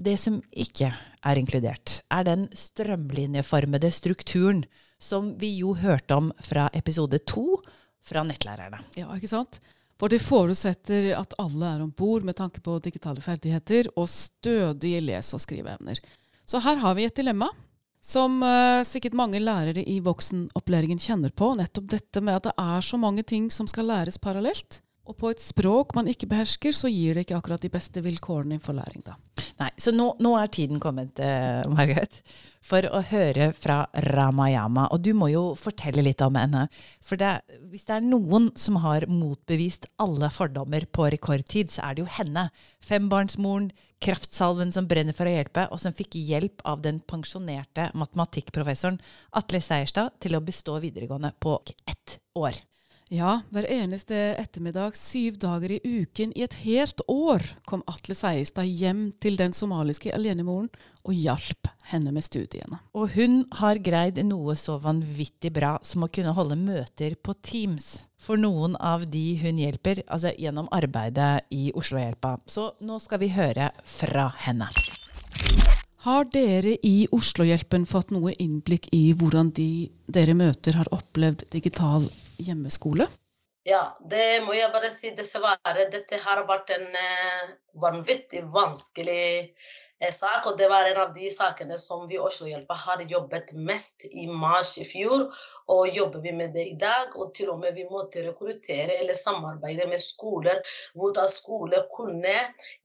Det 0.00 0.16
som 0.16 0.38
ikke 0.56 0.88
er 0.96 1.38
inkludert, 1.38 1.98
er 2.08 2.24
den 2.24 2.46
strømlinjeformede 2.56 3.90
strukturen 3.92 4.62
som 5.00 5.34
vi 5.40 5.50
jo 5.58 5.74
hørte 5.76 6.16
om 6.16 6.30
fra 6.40 6.70
episode 6.76 7.20
to 7.28 7.58
fra 8.04 8.22
nettlærerne. 8.24 8.80
Ja, 8.96 9.10
ikke 9.16 9.28
sant? 9.28 9.60
For 10.00 10.08
det 10.08 10.22
forutsetter 10.24 11.10
at 11.18 11.36
alle 11.40 11.74
er 11.74 11.84
om 11.84 11.92
bord 11.92 12.24
med 12.24 12.38
tanke 12.38 12.62
på 12.64 12.78
digitale 12.80 13.20
ferdigheter 13.20 13.90
og 13.92 14.08
stødige 14.08 15.02
lese- 15.04 15.36
og 15.36 15.44
skriveevner. 15.44 16.00
Så 16.48 16.62
her 16.64 16.80
har 16.80 16.96
vi 16.96 17.04
et 17.04 17.16
dilemma 17.16 17.50
som 18.00 18.40
uh, 18.40 18.80
sikkert 18.88 19.12
mange 19.12 19.42
lærere 19.44 19.84
i 19.84 19.98
voksenopplæringen 20.00 20.98
kjenner 20.98 21.32
på. 21.36 21.52
Nettopp 21.60 21.90
dette 21.92 22.24
med 22.24 22.40
at 22.40 22.48
det 22.48 22.54
er 22.56 22.80
så 22.80 22.96
mange 22.96 23.22
ting 23.22 23.50
som 23.52 23.68
skal 23.68 23.92
læres 23.92 24.16
parallelt. 24.16 24.80
Og 25.08 25.16
på 25.18 25.30
et 25.32 25.40
språk 25.42 25.94
man 25.96 26.08
ikke 26.10 26.28
behersker, 26.30 26.74
så 26.76 26.90
gir 26.92 27.16
det 27.16 27.24
ikke 27.24 27.38
akkurat 27.40 27.62
de 27.62 27.72
beste 27.72 28.02
vilkårene 28.04 28.60
for 28.62 28.76
læring. 28.76 29.02
da. 29.06 29.16
Nei, 29.60 29.70
Så 29.76 29.92
nå, 29.92 30.14
nå 30.20 30.34
er 30.38 30.46
tiden 30.52 30.80
kommet, 30.80 31.18
eh, 31.18 31.66
Margaret, 31.68 32.20
for 32.60 32.82
å 32.82 33.02
høre 33.02 33.52
fra 33.56 33.86
Ramayama. 33.94 34.88
Og 34.92 35.02
du 35.02 35.12
må 35.16 35.30
jo 35.32 35.54
fortelle 35.54 36.04
litt 36.04 36.20
om 36.20 36.34
henne. 36.34 36.68
For 37.02 37.16
det, 37.16 37.40
hvis 37.70 37.86
det 37.88 37.96
er 37.96 38.06
noen 38.06 38.50
som 38.56 38.76
har 38.84 39.08
motbevist 39.08 39.86
alle 39.98 40.30
fordommer 40.32 40.86
på 40.86 41.10
rekordtid, 41.10 41.72
så 41.72 41.88
er 41.88 41.94
det 41.94 42.04
jo 42.04 42.14
henne. 42.20 42.50
Fembarnsmoren, 42.84 43.70
kraftsalven 44.00 44.72
som 44.72 44.88
brenner 44.88 45.16
for 45.16 45.28
å 45.28 45.34
hjelpe, 45.34 45.66
og 45.72 45.80
som 45.80 45.92
fikk 45.96 46.16
hjelp 46.20 46.64
av 46.64 46.82
den 46.82 47.00
pensjonerte 47.00 47.90
matematikkprofessoren 47.94 49.00
Atle 49.36 49.60
Seierstad 49.60 50.20
til 50.20 50.36
å 50.36 50.44
bestå 50.44 50.80
videregående 50.80 51.34
på 51.40 51.58
ett 51.88 52.20
år. 52.36 52.56
Ja, 53.10 53.40
hver 53.50 53.66
eneste 53.66 54.14
ettermiddag 54.38 54.94
syv 54.94 55.34
dager 55.42 55.72
i 55.74 55.80
uken 55.82 56.30
i 56.38 56.44
et 56.46 56.52
helt 56.62 57.00
år 57.10 57.42
kom 57.66 57.80
Atle 57.90 58.14
Seierstad 58.14 58.70
hjem 58.70 59.08
til 59.18 59.34
den 59.34 59.50
somaliske 59.50 60.12
alenemoren 60.14 60.68
og 61.02 61.18
hjalp 61.18 61.72
henne 61.90 62.12
med 62.14 62.22
studiene. 62.22 62.78
Og 62.94 63.10
hun 63.16 63.40
har 63.58 63.82
greid 63.82 64.22
noe 64.28 64.54
så 64.54 64.78
vanvittig 64.78 65.50
bra 65.58 65.72
som 65.82 66.06
å 66.06 66.10
kunne 66.14 66.36
holde 66.38 66.60
møter 66.60 67.18
på 67.18 67.34
Teams 67.42 68.04
for 68.14 68.38
noen 68.38 68.78
av 68.78 69.08
de 69.10 69.24
hun 69.42 69.58
hjelper, 69.58 70.04
altså 70.06 70.30
gjennom 70.38 70.70
arbeidet 70.70 71.50
i 71.50 71.72
Oslohjelpa. 71.74 72.36
Så 72.46 72.70
nå 72.78 73.02
skal 73.02 73.24
vi 73.24 73.34
høre 73.34 73.72
fra 73.82 74.30
henne. 74.46 74.70
Har 76.06 76.30
dere 76.30 76.78
i 76.86 77.08
Oslohjelpen 77.10 77.90
fått 77.90 78.14
noe 78.14 78.38
innblikk 78.38 78.86
i 78.94 79.08
hvordan 79.18 79.50
de 79.58 79.90
dere 80.06 80.38
møter, 80.38 80.78
har 80.78 80.94
opplevd 80.94 81.48
digital 81.50 82.06
hjemmeskole? 82.46 83.08
Ja, 83.68 83.82
det 84.00 84.40
må 84.46 84.54
jeg 84.56 84.72
bare 84.72 84.88
si 84.92 85.10
dessverre. 85.16 85.84
Dette 85.92 86.18
har 86.24 86.40
vært 86.48 86.72
en 86.72 86.86
uh, 86.96 87.50
vanvittig 87.82 88.40
vanskelig 88.54 89.50
uh, 90.00 90.08
sak. 90.16 90.48
Og 90.48 90.56
det 90.56 90.70
var 90.72 90.88
en 90.88 91.00
av 91.02 91.12
de 91.12 91.28
sakene 91.34 91.76
som 91.78 92.06
vi 92.08 92.16
i 92.16 92.22
Oslohjelpa 92.24 92.76
har 92.86 93.04
jobbet 93.10 93.52
mest 93.68 94.06
i 94.08 94.24
mars 94.26 94.72
i 94.80 94.86
fjor. 94.88 95.26
Og 95.76 95.96
jobber 95.96 96.24
vi 96.24 96.32
med 96.38 96.56
det 96.56 96.64
i 96.70 96.78
dag. 96.80 97.12
Og 97.20 97.34
til 97.36 97.52
og 97.52 97.60
med 97.60 97.76
vi 97.76 97.84
måtte 97.90 98.24
rekruttere 98.24 98.96
eller 98.96 99.18
samarbeide 99.18 99.90
med 99.92 100.00
skoler, 100.00 100.64
hvordan 100.96 101.28
skoler 101.28 101.84
kunne 101.92 102.38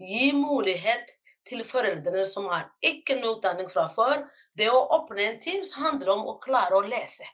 gi 0.03 0.33
mulighet 0.35 1.15
til 1.47 1.63
foreldrene 1.63 2.25
som 2.27 2.49
har 2.51 2.67
ikke 2.83 3.15
noe 3.21 3.37
utdanning 3.37 3.71
fra 3.71 3.87
før. 3.95 4.27
Det 4.59 4.67
å 4.73 4.85
åpne 4.99 5.29
en 5.29 5.41
Teams 5.41 5.75
handler 5.79 6.17
om 6.17 6.27
å 6.33 6.39
klare 6.43 6.75
å 6.75 6.85
lese. 6.89 7.27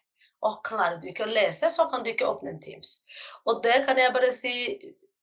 Og 0.47 0.61
klarer 0.65 0.99
du 1.01 1.09
ikke 1.11 1.27
å 1.27 1.31
lese, 1.31 1.69
så 1.69 1.87
kan 1.91 2.03
du 2.03 2.11
ikke 2.11 2.29
åpne 2.29 2.55
Teams. 2.63 3.03
Og 3.45 3.61
det 3.65 3.83
kan 3.85 3.99
jeg 3.99 4.13
bare 4.13 4.31
si, 4.33 4.53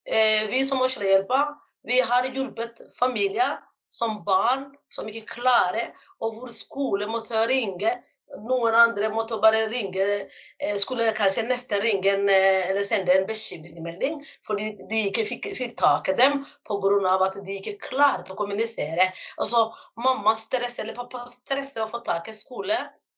eh, 0.07 0.45
vi 0.51 0.65
som 0.65 0.83
Oslohjelpa, 0.83 1.41
vi 1.89 2.01
har 2.01 2.29
hjulpet 2.29 2.85
familier 2.95 3.59
som 3.91 4.23
barn 4.25 4.69
som 4.93 5.09
ikke 5.09 5.41
klarer, 5.41 5.95
og 6.21 6.37
hvor 6.37 6.53
skole 6.53 7.09
måtte 7.11 7.47
ringe 7.49 7.97
noen 8.37 8.75
andre 8.77 9.09
måtte 9.13 9.39
bare 9.41 9.65
ringe 9.71 10.05
eh, 10.05 10.77
Skulle 10.81 11.13
kanskje 11.17 11.47
nesten 11.49 11.81
ringe 11.81 12.13
en, 12.13 12.29
eh, 12.29 12.69
eller 12.71 12.85
sende 12.85 13.15
en 13.15 13.27
bekymringsmelding 13.29 14.19
fordi 14.47 14.71
de 14.91 15.03
ikke 15.09 15.25
fikk, 15.29 15.51
fikk 15.57 15.77
tak 15.81 16.13
i 16.13 16.17
dem 16.19 16.43
pga. 16.69 17.15
at 17.25 17.39
de 17.45 17.57
ikke 17.57 17.79
klarte 17.89 18.33
å 18.33 18.37
kommunisere. 18.37 19.11
Altså, 19.39 19.69
mamma 19.97 20.35
stresser, 20.37 20.85
eller 20.85 20.97
pappa 20.97 21.25
stresser 21.27 21.85
å 21.85 21.91
få 21.91 22.03
tak 22.05 22.29
i 22.29 22.37
skole. 22.37 22.77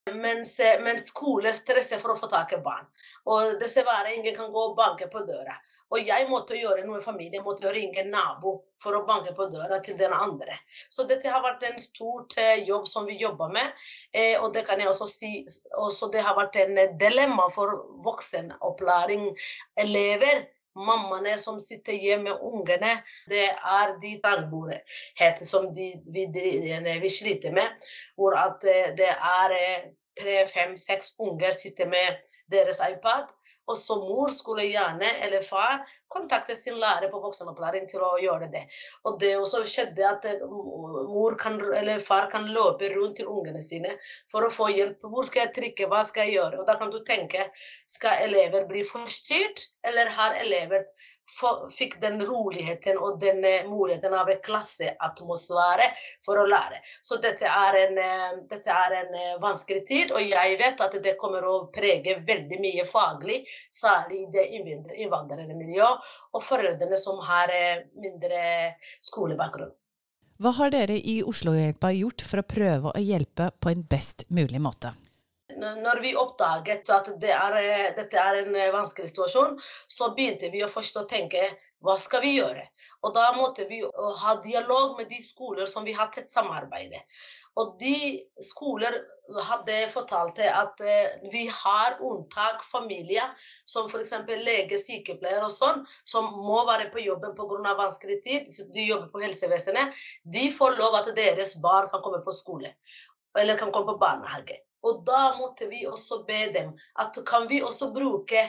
Mens, 0.08 0.60
eh, 0.60 0.80
mens 0.82 1.08
skole 1.08 1.52
stresser 1.52 1.98
for 2.00 2.14
å 2.14 2.18
få 2.18 2.30
tak 2.32 2.54
i 2.56 2.60
barn. 2.64 2.86
Og 3.28 3.58
dessverre 3.60 4.14
ingen 4.14 4.34
kan 4.34 4.52
gå 4.52 4.70
og 4.70 4.76
banke 4.78 5.10
på 5.12 5.22
døra. 5.26 5.58
Og 5.90 6.06
jeg 6.06 6.28
måtte 6.30 6.54
gjøre 6.54 6.84
noe 6.86 7.00
i 7.00 7.04
familien. 7.04 7.42
Måtte 7.44 7.72
ringe 7.74 8.04
nabo 8.06 8.52
for 8.80 8.94
å 8.96 9.02
banke 9.06 9.34
på 9.34 9.48
døra 9.50 9.80
til 9.82 9.98
den 9.98 10.14
andre. 10.14 10.54
Så 10.88 11.06
dette 11.10 11.30
har 11.30 11.42
vært 11.42 11.66
en 11.66 11.78
stor 11.82 12.26
eh, 12.38 12.62
jobb 12.68 12.86
som 12.88 13.08
vi 13.08 13.18
jobber 13.18 13.50
med. 13.54 13.74
Eh, 14.14 14.36
og 14.38 14.54
det 14.54 14.64
kan 14.68 14.80
jeg 14.80 14.90
også 14.90 15.08
si 15.10 15.32
også 15.74 16.10
det 16.14 16.22
har 16.26 16.38
vært 16.38 16.60
en 16.62 16.78
dilemma 17.00 17.48
for 17.54 17.74
voksenopplæring, 18.06 19.32
elever. 19.82 20.46
Mammaene 20.80 21.36
som 21.38 21.60
sitter 21.60 21.98
hjemme 22.00 22.30
med 22.30 22.44
ungene, 22.46 22.92
det 23.30 23.46
er 23.50 23.94
de 24.02 24.14
trangbordheter 24.24 25.46
som 25.46 25.68
de, 25.74 25.90
vi, 26.12 26.26
vi, 27.02 27.10
sliter 27.10 27.52
med. 27.56 27.88
Hvor 28.16 28.36
eh, 28.36 28.92
det 28.96 29.10
er 29.10 29.56
tre, 30.20 30.40
fem, 30.50 30.76
seks 30.76 31.14
unger 31.18 31.52
sitter 31.56 31.88
med 31.88 32.20
deres 32.50 32.80
iPad 32.90 33.30
og 33.68 33.76
så 33.78 33.96
mor 34.02 34.30
skulle 34.34 34.66
gjerne, 34.68 35.08
eller 35.24 35.42
far, 35.44 35.82
kontakte 36.10 36.56
sin 36.58 36.78
lærer 36.80 37.10
på 37.10 37.20
voksenopplæring 37.22 37.86
til 37.90 38.02
å 38.02 38.16
gjøre 38.18 38.48
det. 38.50 38.64
Og 39.06 39.18
det 39.22 39.34
også 39.38 39.62
skjedde 39.68 40.06
at 40.08 40.26
eh, 40.26 40.42
mor 41.10 41.36
kan, 41.38 41.60
eller 41.76 42.02
far 42.02 42.26
kan 42.32 42.48
løpe 42.50 42.90
rundt 42.96 43.20
til 43.20 43.30
ungene 43.30 43.62
sine 43.62 43.94
for 44.30 44.46
å 44.46 44.52
få 44.54 44.70
hjelp. 44.74 45.06
Hvor 45.12 45.26
skal 45.28 45.46
jeg 45.46 45.54
trykke, 45.58 45.90
hva 45.92 46.02
skal 46.06 46.26
jeg 46.26 46.40
gjøre? 46.40 46.62
Og 46.62 46.66
da 46.66 46.76
kan 46.80 46.90
du 46.90 46.98
tenke, 47.06 47.46
skal 47.90 48.26
elever 48.26 48.66
bli 48.70 48.82
forstyrret, 48.88 49.68
eller 49.86 50.10
har 50.16 50.40
elever 50.40 50.88
fikk 51.70 52.00
den 52.00 52.20
roligheten 52.26 52.98
og 52.98 53.20
den 53.20 53.44
eh, 53.44 53.66
muligheten 53.68 54.14
av 54.16 54.30
klasseatmosfære 54.44 55.86
for 56.24 56.40
å 56.40 56.46
lære. 56.48 56.80
Så 57.02 57.20
dette 57.22 57.48
er, 57.48 57.78
en, 57.84 57.98
eh, 57.98 58.38
dette 58.50 58.74
er 58.74 58.96
en 59.00 59.14
eh, 59.14 59.36
vanskelig 59.42 59.84
tid, 59.88 60.14
og 60.14 60.22
jeg 60.24 60.58
vet 60.60 60.80
at 60.80 60.96
det 61.02 61.16
kommer 61.20 61.46
å 61.46 61.56
prege 61.74 62.18
veldig 62.26 62.60
mye 62.62 62.86
faglig, 62.88 63.42
særlig 63.74 64.24
i 64.24 64.30
det 64.34 64.46
innvandrermiljøet 65.04 66.10
og 66.34 66.44
foreldrene 66.44 66.98
som 66.98 67.20
har 67.26 67.50
mindre 67.98 68.40
skolebakgrunn. 69.04 69.72
Hva 70.40 70.54
har 70.56 70.70
dere 70.72 70.96
i 70.96 71.18
Oslohjelpa 71.26 71.90
gjort 71.92 72.24
for 72.24 72.40
å 72.40 72.48
prøve 72.48 72.92
å 72.94 73.02
hjelpe 73.02 73.50
på 73.60 73.72
en 73.74 73.84
best 73.84 74.24
mulig 74.32 74.62
måte? 74.62 74.94
Når 75.60 76.00
vi 76.04 76.14
oppdaget 76.18 76.90
at 76.94 77.10
det 77.20 77.32
er, 77.36 77.58
dette 77.96 78.20
er 78.20 78.42
en 78.42 78.54
eh, 78.56 78.72
vanskelig 78.74 79.10
situasjon, 79.12 79.58
så 79.90 80.12
begynte 80.16 80.50
vi 80.52 80.64
å 80.64 80.70
først 80.70 81.00
å 81.00 81.08
tenke 81.10 81.44
hva 81.80 81.96
skal 81.96 82.20
vi 82.24 82.34
gjøre? 82.36 82.66
Og 83.06 83.14
da 83.16 83.30
måtte 83.32 83.64
vi 83.68 83.78
ha 83.80 84.34
dialog 84.44 84.98
med 84.98 85.08
de 85.08 85.20
skoler 85.24 85.68
som 85.68 85.86
vi 85.86 85.94
har 85.96 86.10
tett 86.12 86.28
samarbeid 86.28 86.92
Og 87.56 87.78
de 87.80 88.20
skoler 88.44 88.98
hadde 89.46 89.76
fortalt 89.88 90.42
at 90.44 90.80
eh, 90.84 91.16
vi 91.32 91.46
har 91.48 91.96
unntak 92.04 92.62
familier, 92.66 93.32
som 93.64 93.88
f.eks. 93.88 94.12
lege, 94.44 94.78
sykepleier 94.78 95.44
og 95.46 95.52
sånn, 95.54 95.84
som 96.04 96.28
må 96.44 96.64
være 96.68 96.90
på 96.92 97.00
jobben 97.04 97.36
pga. 97.38 97.74
vanskelig 97.78 98.20
tid. 98.22 98.50
De 98.74 98.88
jobber 98.90 99.08
på 99.08 99.24
helsevesenet. 99.24 99.94
De 100.24 100.50
får 100.52 100.76
lov 100.76 101.00
at 101.00 101.14
deres 101.16 101.56
barn 101.62 101.88
kan 101.88 102.02
komme 102.02 102.20
på 102.24 102.34
skole 102.34 102.74
eller 103.38 103.56
kan 103.56 103.70
komme 103.72 103.92
på 103.92 104.00
barnehage. 104.00 104.58
Og 104.82 105.04
da 105.06 105.36
måtte 105.36 105.68
vi 105.68 105.84
også 105.86 106.22
be 106.28 106.46
dem 106.54 106.72
at 106.98 107.18
kan 107.26 107.48
vi 107.48 107.62
også 107.62 107.90
bruke 107.94 108.44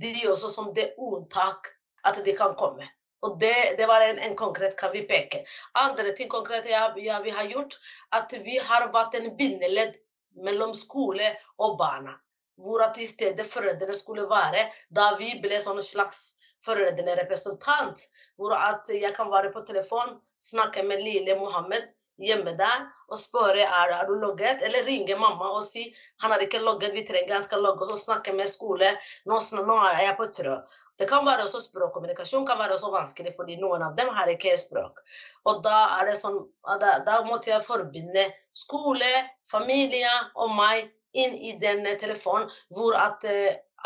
de 0.00 0.12
også 0.28 0.50
som 0.52 0.72
det 0.74 0.92
unntak 0.98 1.72
at 2.04 2.24
de 2.24 2.32
kan 2.36 2.54
komme. 2.54 2.88
Og 3.24 3.38
det, 3.40 3.74
det 3.78 3.86
var 3.88 4.04
en, 4.04 4.18
en, 4.18 4.36
konkret 4.36 4.76
kan 4.78 4.92
vi 4.92 5.02
peke. 5.08 5.42
Andre 5.74 6.12
ting 6.12 6.28
konkret 6.28 6.68
ja, 6.70 6.90
ja, 7.00 7.20
vi 7.24 7.30
har 7.30 7.48
gjort, 7.50 7.78
at 8.12 8.32
vi 8.44 8.58
har 8.62 8.90
vært 8.92 9.16
en 9.18 9.32
bindeledd 9.36 9.96
mellom 10.44 10.74
skole 10.76 11.32
og 11.58 11.78
barna. 11.80 12.14
Hvor 12.56 12.84
at 12.84 12.98
i 13.00 13.06
stedet 13.08 13.46
foreldrene 13.48 13.96
skulle 13.96 14.28
være, 14.30 14.68
da 14.88 15.14
vi 15.18 15.34
ble 15.42 15.58
sånn 15.60 15.82
slags 15.82 16.36
foreldrerepresentant. 16.64 18.04
Hvor 18.36 18.54
at 18.56 18.88
jeg 18.92 19.12
kan 19.16 19.32
være 19.32 19.52
på 19.52 19.64
telefon, 19.66 20.16
snakke 20.40 20.84
med 20.86 21.02
lille 21.04 21.36
Mohammed 21.40 21.88
hjemme 22.22 22.56
der 22.58 22.86
og 23.10 23.18
spørre 23.20 23.62
er, 23.62 23.92
er 23.98 24.08
du 24.08 24.14
logget, 24.18 24.62
eller 24.66 24.86
ringe 24.86 25.16
mamma 25.20 25.52
og 25.54 25.62
si 25.64 25.84
han 26.22 26.32
har 26.32 26.42
ikke 26.42 26.62
logget, 26.64 26.94
vi 26.94 27.04
trenger 27.06 27.38
han 27.38 27.44
skal 27.46 27.62
logge 27.62 27.86
og 27.86 27.98
snakke 27.98 28.34
med 28.34 28.50
skole. 28.50 28.88
Nå, 29.26 29.38
nå 29.66 29.76
er 29.90 30.02
jeg 30.08 30.16
på 30.18 30.26
trø. 30.38 30.56
Det 30.96 31.04
kan 31.10 31.26
være 31.26 31.44
også 31.44 31.60
språkkommunikasjon 31.60 32.46
kan 32.48 32.58
være 32.58 32.78
også 32.78 32.90
vanskelig, 32.94 33.34
fordi 33.36 33.58
noen 33.60 33.84
av 33.84 33.96
dem 33.98 34.08
har 34.16 34.30
ikke 34.32 34.54
språk. 34.56 35.02
Og 35.44 35.60
da 35.64 35.82
er 35.98 36.08
det 36.08 36.16
sånn, 36.16 36.38
da, 36.80 36.96
da 37.04 37.20
måtte 37.28 37.52
jeg 37.52 37.66
forbinde 37.66 38.24
skole, 38.64 39.12
familie 39.50 40.12
og 40.34 40.56
meg 40.56 40.88
inn 41.16 41.36
i 41.36 41.52
den 41.60 41.84
telefonen 42.00 42.48
hvor 42.72 42.96
at 42.96 43.24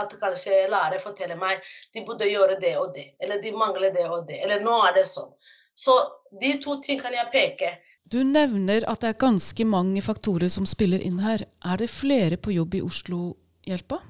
at 0.00 0.14
kanskje 0.20 0.68
lærer 0.70 1.00
forteller 1.02 1.36
meg 1.36 1.60
de 1.94 2.04
burde 2.06 2.28
gjøre 2.28 2.58
det 2.60 2.74
og 2.80 2.94
det, 2.94 3.10
eller 3.20 3.40
de 3.42 3.52
mangler 3.52 3.92
det 3.94 4.06
og 4.08 4.26
det, 4.28 4.38
eller 4.44 4.62
nå 4.64 4.76
er 4.86 4.94
det 4.96 5.06
sånn. 5.08 5.32
Så 5.76 5.96
de 6.40 6.54
to 6.62 6.76
ting 6.84 7.00
kan 7.00 7.14
jeg 7.16 7.32
peke. 7.32 7.70
Du 8.10 8.18
nevner 8.26 8.82
at 8.90 9.04
det 9.04 9.12
er 9.12 9.20
ganske 9.22 9.64
mange 9.70 10.00
faktorer 10.02 10.50
som 10.50 10.64
spiller 10.66 10.98
inn 11.06 11.20
her. 11.22 11.44
Er 11.62 11.78
det 11.78 11.92
flere 11.94 12.40
på 12.42 12.50
jobb 12.50 12.74
i 12.74 12.82
Oslo-hjelpa? 12.82 14.00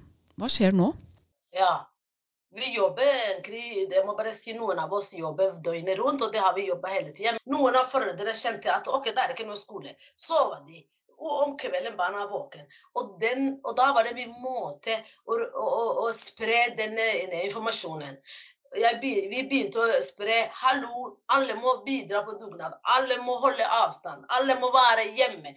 Hva 0.40 0.48
skjer 0.48 0.72
nå? 0.72 0.86
Ja, 1.52 1.74
vi 2.56 2.70
jobber 2.72 3.04
egentlig 3.04 3.84
det 3.90 4.00
må 4.06 4.14
bare 4.16 4.32
si 4.32 4.54
Noen 4.56 4.80
av 4.80 4.94
oss 4.96 5.12
jobber 5.18 5.52
døgnet 5.66 6.00
rundt, 6.00 6.24
og 6.24 6.32
det 6.32 6.40
har 6.40 6.56
vi 6.56 6.64
jobba 6.70 6.94
hele 6.94 7.12
tida. 7.12 7.36
Noen 7.52 7.76
av 7.76 7.90
foreldrene 7.90 8.32
kjente 8.34 8.72
at 8.72 8.88
ok, 8.88 9.10
det 9.12 9.26
er 9.26 9.34
ikke 9.36 9.46
noe 9.50 9.60
skole. 9.60 9.92
Sover 10.16 10.64
de. 10.64 10.80
Og 11.20 11.36
om 11.44 11.52
kvelden 11.60 11.98
barna 11.98 12.22
er 12.24 12.32
våken. 12.32 12.64
Og, 12.96 13.20
og 13.20 13.74
da 13.76 13.90
var 13.92 14.08
det 14.08 14.16
vi 14.16 14.24
måte 14.32 14.96
å, 15.28 15.36
å, 15.36 15.66
å, 15.66 15.82
å 16.06 16.12
spre 16.16 16.70
denne 16.78 17.10
informasjonen 17.44 18.16
jeg, 18.78 18.98
vi 19.02 19.40
begynte 19.50 19.80
å 19.82 20.00
spre 20.04 20.44
hallo, 20.60 21.16
alle 21.34 21.56
må 21.58 21.72
bidra 21.86 22.20
på 22.22 22.36
dugnad. 22.38 22.76
Alle 22.94 23.16
må 23.24 23.34
holde 23.42 23.66
avstand. 23.66 24.22
Alle 24.36 24.54
må 24.62 24.70
være 24.74 25.08
hjemme. 25.18 25.54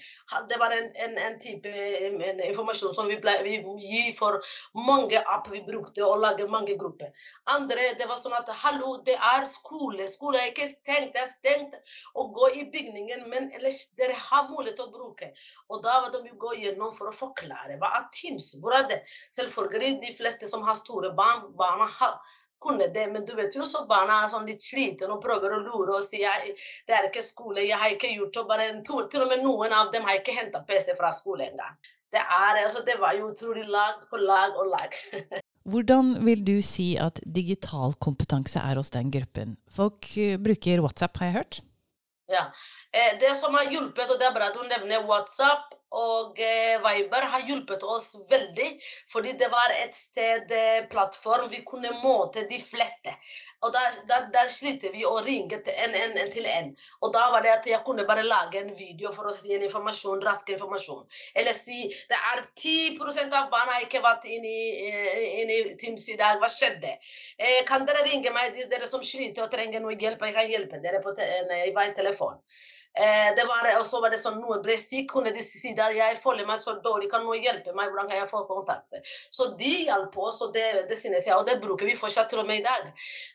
Det 0.50 0.58
var 0.58 0.74
en, 0.74 0.90
en, 1.06 1.14
en 1.28 1.38
type 1.42 1.70
en 1.70 2.42
informasjon 2.48 2.96
som 2.96 3.10
vi, 3.12 3.20
ble, 3.22 3.36
vi 3.46 3.60
gir 3.86 4.10
for 4.18 4.40
mange 4.74 5.22
app 5.36 5.52
vi 5.54 5.62
brukte 5.68 6.02
og 6.08 6.24
lage 6.26 6.50
mange 6.50 6.74
grupper. 6.80 7.14
Andre 7.54 7.94
det 8.00 8.10
var 8.10 8.18
sånn 8.18 8.34
at 8.38 8.50
hallo, 8.64 8.98
det 9.06 9.20
er 9.36 9.46
skole. 9.50 10.10
Skole 10.10 10.42
er 10.42 10.50
ikke 10.50 10.70
stengt. 10.72 11.14
Det 11.14 11.22
er 11.22 11.30
stengt 11.30 11.78
å 12.18 12.28
gå 12.34 12.50
i 12.58 12.68
bygningen, 12.74 13.28
men 13.30 13.52
ellers 13.54 13.92
dere 14.00 14.18
har 14.18 14.50
mulighet 14.50 14.80
til 14.82 14.90
å 14.90 14.96
bruke. 14.96 15.34
Og 15.70 15.86
da 15.86 16.00
var 16.02 16.10
det 16.10 16.24
å 16.24 16.38
gå 16.48 16.58
gjennom 16.64 16.94
for 16.96 17.14
å 17.14 17.18
forklare. 17.24 17.78
Hva 17.78 17.94
er 18.00 18.10
Teams? 18.14 18.56
Hvor 18.64 18.74
er 18.74 18.88
det? 18.90 19.04
Selvfølgelig 19.34 20.00
de 20.02 20.16
fleste 20.18 20.50
som 20.50 20.66
har 20.66 20.78
store 20.82 21.14
barn, 21.14 21.52
barna 21.60 21.86
har 22.00 22.18
kunne 22.64 22.88
det, 22.96 23.06
men 23.12 23.26
du 23.28 23.34
vet 23.38 23.56
jo 23.56 23.68
så 23.68 23.84
barna 23.90 24.22
er 24.24 24.32
sånn 24.32 24.48
litt 24.50 24.64
slitne 24.64 25.12
og 25.12 25.22
prøver 25.24 25.58
å 25.58 25.62
lure 25.64 25.98
og 25.98 26.06
si 26.06 26.22
jeg, 26.24 26.54
det 26.88 26.98
er 26.98 27.10
ikke 27.10 27.26
skole, 27.26 27.66
jeg 27.68 27.80
har 27.80 27.96
ikke 27.96 28.14
gjort 28.16 28.38
det. 28.40 28.46
Bare, 28.50 28.70
til 28.84 29.26
og 29.26 29.32
med 29.32 29.44
noen 29.44 29.76
av 29.76 29.92
dem 29.94 30.08
har 30.08 30.20
ikke 30.20 30.38
henta 30.38 30.64
PC 30.68 30.96
fra 31.00 31.12
skole 31.16 31.50
engang. 31.52 31.76
Det, 32.14 32.22
altså, 32.30 32.84
det 32.86 33.00
var 33.02 33.16
jo 33.18 33.32
utrolig 33.32 33.66
lag 33.74 34.02
på 34.10 34.22
lag 34.22 34.58
og 34.62 34.70
lag. 34.76 34.98
Hvordan 35.72 36.18
vil 36.26 36.42
du 36.46 36.58
si 36.66 36.94
at 37.00 37.22
digital 37.24 37.96
kompetanse 38.04 38.60
er 38.60 38.78
hos 38.78 38.92
den 38.94 39.12
gruppen? 39.14 39.56
Folk 39.72 40.10
eh, 40.20 40.36
bruker 40.38 40.84
WhatsApp, 40.84 41.18
har 41.22 41.30
jeg 41.30 41.38
hørt? 41.38 41.62
Ja. 42.32 42.44
Eh, 42.92 43.16
det 43.20 43.32
som 43.40 43.56
har 43.56 43.72
hjulpet, 43.72 44.12
og 44.12 44.20
det 44.20 44.28
er 44.28 44.36
bra 44.36 44.52
at 44.52 44.60
du 44.60 44.66
nevner 44.68 45.08
WhatsApp 45.08 45.72
og 45.94 46.40
eh, 46.42 46.80
Viber, 46.82 47.26
har 47.34 47.46
hjulpet 47.48 47.84
oss 47.86 48.14
veldig. 48.30 48.70
Fordi 49.12 49.36
det 49.38 49.50
var 49.54 49.74
et 49.78 49.96
sted, 49.96 50.52
eh, 50.52 50.86
plattform, 50.90 51.50
vi 51.52 51.62
kunne 51.68 51.94
måte 52.02 52.48
de 52.50 52.60
fleste. 52.62 53.14
Og 53.64 53.72
da, 53.72 53.84
da, 54.10 54.18
da 54.34 54.44
sliter 54.52 54.92
vi 54.92 55.06
å 55.08 55.16
ringe 55.24 55.60
til 55.64 55.78
en, 55.86 55.94
en, 55.96 56.18
en, 56.20 56.32
til 56.34 56.48
en. 56.50 56.72
Og 57.06 57.14
da 57.16 57.30
var 57.32 57.46
det 57.46 57.54
at 57.54 57.70
jeg 57.70 57.84
kunne 57.86 58.08
bare 58.10 58.26
lage 58.28 58.60
en 58.60 58.74
video 58.76 59.14
for 59.16 59.30
å 59.30 59.36
gi 59.38 59.56
en 59.56 59.64
informasjon, 59.70 60.24
rask 60.26 60.50
informasjon. 60.56 61.06
Eller 61.40 61.56
si 61.56 61.86
det 62.10 62.20
er 62.34 62.44
10% 62.60 63.38
av 63.40 63.48
barna 63.54 63.80
ikke 63.86 64.04
vært 64.04 64.28
inne 64.28 64.52
i, 64.52 65.62
Teams 65.80 66.10
i 66.12 66.20
dag. 66.20 66.42
Hva 66.42 66.50
skjedde? 66.52 66.98
Eh, 67.38 67.62
kan 67.70 67.88
dere 67.88 68.04
ringe 68.10 68.34
meg, 68.36 68.58
dere 68.72 68.90
som 68.90 69.06
sliter 69.06 69.46
og 69.46 69.54
trenger 69.54 69.84
noe 69.84 69.96
hjelp? 69.96 70.26
Jeg 70.28 70.36
kan 70.36 70.52
hjelpe 70.52 70.84
dere 70.84 71.02
på 71.04 71.16
te, 71.16 71.30
i 71.64 71.92
telefon. 71.96 72.42
Eh, 72.94 73.46
var, 73.48 73.68
og 73.80 73.86
så 73.86 74.00
var 74.04 74.12
det 74.14 74.20
sånn, 74.22 74.38
Noen 74.38 74.62
ble 74.62 74.76
kunne 75.10 75.32
de 75.34 75.42
si 75.42 75.72
at 75.74 75.96
jeg 75.96 76.18
føler 76.22 76.46
meg 76.46 76.60
så 76.62 76.76
dårlig, 76.84 77.10
kan 77.10 77.24
noen 77.26 77.42
hjelpe 77.42 77.74
meg? 77.74 77.90
Hvordan 77.90 78.10
kan 78.10 78.20
jeg 78.20 78.30
få 78.30 78.44
kontakt? 78.46 79.00
Så 79.34 79.50
de 79.58 79.72
hjalp 79.88 80.18
oss, 80.18 80.42
og 80.46 80.54
det, 80.54 80.86
det 80.90 80.98
synes 81.00 81.26
jeg, 81.26 81.36
og 81.36 81.48
det 81.50 81.60
bruker 81.64 81.90
vi 81.90 81.98
fortsatt 81.98 82.30
til 82.30 82.44
og 82.44 82.50
med 82.50 82.62
i 82.62 82.66
dag. 82.68 82.92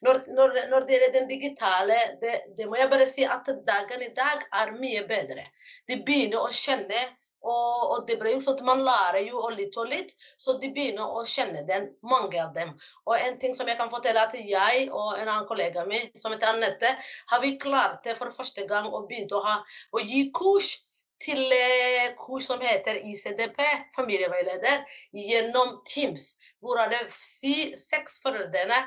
Når, 0.07 0.23
når, 0.37 0.59
når 0.71 0.87
det 0.87 1.01
er 1.03 1.15
den 1.17 1.27
digitale, 1.31 1.99
det, 2.23 2.37
det 2.59 2.69
må 2.71 2.79
jeg 2.79 2.91
bare 2.93 3.09
si 3.11 3.27
at 3.27 3.51
dagen 3.67 4.05
i 4.07 4.13
dag 4.15 4.47
er 4.63 4.77
mye 4.79 5.03
bedre. 5.11 5.49
De 5.91 5.99
begynner 6.07 6.45
å 6.45 6.55
kjenne 6.55 7.03
og, 7.47 7.83
og, 7.93 8.07
det 8.09 8.17
ble 8.19 8.33
jo 8.35 8.41
sånn 8.43 8.57
at 8.59 8.65
man 8.67 8.83
lærer 8.87 9.21
jo 9.29 9.43
litt 9.55 9.77
og 9.79 9.87
litt, 9.93 10.15
så 10.41 10.57
de 10.59 10.71
begynner 10.75 11.07
å 11.07 11.23
kjenne 11.29 11.63
den, 11.69 11.87
mange 12.03 12.41
av 12.43 12.51
dem. 12.57 12.73
Og 13.07 13.15
en 13.15 13.39
ting 13.39 13.55
som 13.55 13.69
jeg 13.71 13.79
kan 13.79 13.93
fortelle, 13.93 14.25
at 14.25 14.35
jeg 14.35 14.89
og 14.89 15.15
en 15.15 15.29
annen 15.29 15.47
kollega 15.49 15.87
min 15.87 16.11
som 16.19 16.35
heter 16.35 16.51
Anette, 16.51 16.91
har 17.31 17.43
vi 17.45 17.55
klart 17.63 18.03
det 18.05 18.17
for 18.19 18.35
første 18.35 18.67
gang 18.69 18.91
å 18.91 19.05
begynne 19.07 19.39
å, 19.39 19.45
ha, 19.47 19.57
å 19.95 20.03
gi 20.03 20.27
kurs 20.35 20.75
til 21.23 21.41
eh, 21.55 22.13
kurs 22.19 22.47
som 22.51 22.63
heter 22.63 23.01
ICDP, 23.07 23.63
familieveileder, 23.97 24.85
gjennom 25.15 25.79
Teams. 25.87 26.37
Hvor 26.63 26.79
er 26.83 26.93
det 26.95 27.05
si, 27.15 27.73
seks 27.79 28.19
foreldrene 28.23 28.83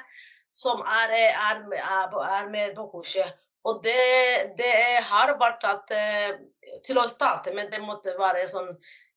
som 0.56 0.84
er, 0.84 1.16
er, 1.16 1.64
er, 1.80 2.20
er 2.28 2.52
med 2.52 2.76
på 2.76 2.90
kurset. 2.92 3.40
Og 3.70 3.84
det, 3.86 4.54
det, 4.58 4.74
har 5.12 5.36
vært 5.38 5.66
at 5.70 5.92
eh, 5.94 6.32
Til 6.86 6.98
å 6.98 7.08
starte 7.10 7.54
med, 7.54 7.70
det 7.74 7.82
måtte 7.84 8.16
være 8.18 8.48
sånn, 8.50 8.72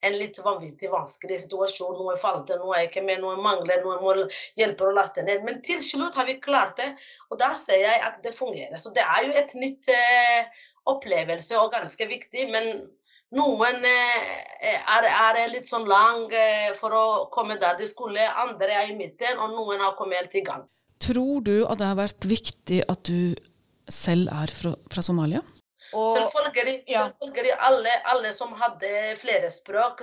en 0.04 0.16
litt 0.20 0.38
vanvittig 0.44 0.90
vanskelig 0.92 1.38
situasjon. 1.44 1.96
Noe 1.96 2.16
falt, 2.20 2.52
noe 2.61 2.76
er 2.76 2.88
ikke 2.88 3.04
med, 3.04 3.22
noe 3.22 3.38
mangler, 3.40 3.80
noe 3.85 4.00
må 4.02 4.14
hjelpe 4.59 4.88
å 4.88 4.92
laste 4.96 5.24
ned. 5.24 5.44
Men 5.46 5.62
til 5.64 5.80
slutt 5.85 6.18
har 6.20 6.28
vi 6.28 6.37
klart 6.44 6.76
det, 6.80 6.90
og 7.30 7.40
da 7.40 7.54
ser 7.57 7.80
jeg 7.85 8.02
at 8.04 8.20
det 8.24 8.35
fungerer. 8.37 8.76
Så 8.80 8.92
det 8.96 9.04
er 9.04 9.24
jo 9.28 9.38
et 9.40 9.57
nytt 9.57 9.88
eh, 9.94 10.52
opplevelse 10.92 11.57
og 11.61 11.72
ganske 11.72 12.11
viktig. 12.11 12.50
men 12.52 12.87
noen 13.35 13.83
eh, 13.88 14.28
er, 14.62 15.07
er, 15.09 15.40
litt 15.50 15.66
sånn 15.66 15.88
lang 15.90 16.28
eh, 16.30 16.70
for 16.78 16.94
å 16.94 17.07
komme 17.35 17.57
der 17.59 17.74
de 17.78 17.88
skulle, 17.88 18.22
andre 18.44 18.76
er 18.83 18.92
i 18.92 18.98
midten, 18.98 19.40
og 19.40 19.57
noen 19.57 19.83
har 19.83 19.96
kommet 19.98 20.22
helt 20.22 20.37
i 20.38 20.44
gang. 20.46 20.68
Tror 21.02 21.42
du 21.44 21.57
at 21.66 21.80
det 21.80 21.88
har 21.88 21.98
vært 21.98 22.28
viktig 22.30 22.85
at 22.87 23.02
du 23.09 23.35
selv 23.90 24.29
er 24.33 24.53
fra, 24.55 24.75
fra 24.90 25.03
Somalia? 25.03 25.42
Og, 25.92 26.09
selvfølgelig. 26.09 26.85
Ja. 26.88 27.09
selvfølgelig 27.11 27.59
alle, 27.61 27.92
alle, 28.11 28.33
som 28.33 28.55
hadde 28.59 28.90
flere 29.20 29.51
språk, 29.51 30.03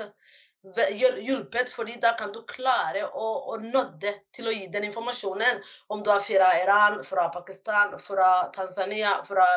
hjulpet, 1.26 1.70
fordi 1.74 1.96
da 2.02 2.12
kan 2.14 2.30
du 2.34 2.44
klare 2.46 3.02
å, 3.08 3.28
å 3.50 3.56
nådde 3.64 4.12
til 4.36 4.48
å 4.48 4.54
gi 4.54 4.68
den 4.70 4.86
informasjonen. 4.86 5.62
Om 5.90 6.04
du 6.06 6.12
er 6.14 6.22
fra 6.22 6.52
Iran, 6.62 7.00
fra 7.04 7.28
Pakistan, 7.34 7.98
fra 8.00 8.48
Tanzania, 8.54 9.16
fra 9.26 9.48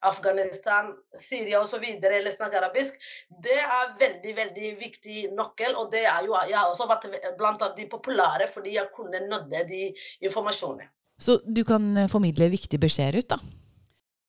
Afghanistan, 0.00 0.92
Syria 1.16 1.62
osv. 1.62 1.84
eller 2.04 2.30
snakker 2.30 2.60
arabisk. 2.60 3.00
Det 3.42 3.58
er 3.64 3.96
veldig 3.98 4.36
veldig 4.36 4.72
viktig 4.80 5.28
nøkkel. 5.32 5.74
og 5.74 5.90
det 5.90 6.04
er 6.04 6.26
jo, 6.26 6.36
Jeg 6.48 6.58
har 6.58 6.68
også 6.68 6.86
vært 6.86 7.08
blant 7.38 7.64
de 7.76 7.88
populære 7.88 8.48
fordi 8.48 8.76
jeg 8.76 8.92
kunne 8.94 9.24
nådde 9.28 9.64
de 9.68 9.86
informasjonene. 10.20 10.90
Så 11.22 11.38
du 11.46 11.62
kan 11.64 11.96
eh, 11.96 12.08
formidle 12.10 12.50
viktige 12.52 12.82
beskjeder 12.82 13.22
ut, 13.22 13.28
da? 13.30 13.38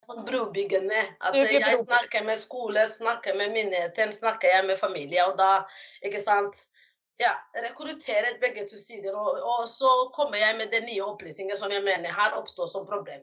Sånn 0.04 0.26
brobyggende. 0.28 1.00
At 1.24 1.38
jeg 1.40 1.80
snakker 1.80 2.26
med 2.28 2.38
skole, 2.38 2.84
snakker 2.90 3.38
med 3.40 3.54
myndigheter, 3.56 4.12
snakker 4.12 4.52
jeg 4.52 4.68
med 4.68 4.78
familie. 4.78 5.24
Og 5.26 5.38
da, 5.40 5.64
ikke 6.06 6.22
sant 6.22 6.66
ja, 7.22 7.32
rekrutterer 7.64 8.40
begge 8.42 8.66
to 8.68 8.78
sider. 8.78 9.14
Og, 9.16 9.40
og, 9.42 9.68
så 9.70 9.90
kommer 10.16 10.38
jeg 10.42 10.58
med 10.58 10.72
den 10.74 10.88
nye 10.90 11.06
opplysningen 11.06 11.58
som 11.58 11.72
jeg 11.74 11.84
mener 11.86 12.14
her 12.14 12.36
oppstår 12.40 12.70
som 12.70 12.88
problem. 12.90 13.22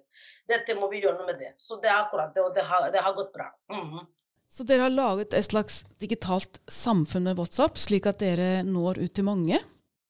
Dette 0.51 0.77
må 0.79 0.91
vi 0.93 1.03
gjøre 1.05 1.19
noe 1.19 1.29
med 1.33 1.41
det. 1.43 1.53
Så 1.59 1.81
det 1.83 1.91
er 1.91 2.01
akkurat 2.05 2.35
det, 2.35 2.45
og 2.47 2.55
det 2.57 2.65
har, 2.67 2.89
det 2.95 3.05
har 3.05 3.17
gått 3.17 3.33
bra. 3.33 3.51
Mm 3.73 3.87
-hmm. 3.91 4.07
Så 4.51 4.65
dere 4.65 4.83
har 4.83 4.91
laget 4.91 5.35
et 5.35 5.47
slags 5.47 5.85
digitalt 5.99 6.61
samfunn 6.67 7.23
med 7.23 7.37
WhatsApp, 7.37 7.79
slik 7.79 8.07
at 8.07 8.19
dere 8.19 8.63
når 8.63 8.99
ut 8.99 9.15
til 9.15 9.25
mange? 9.25 9.61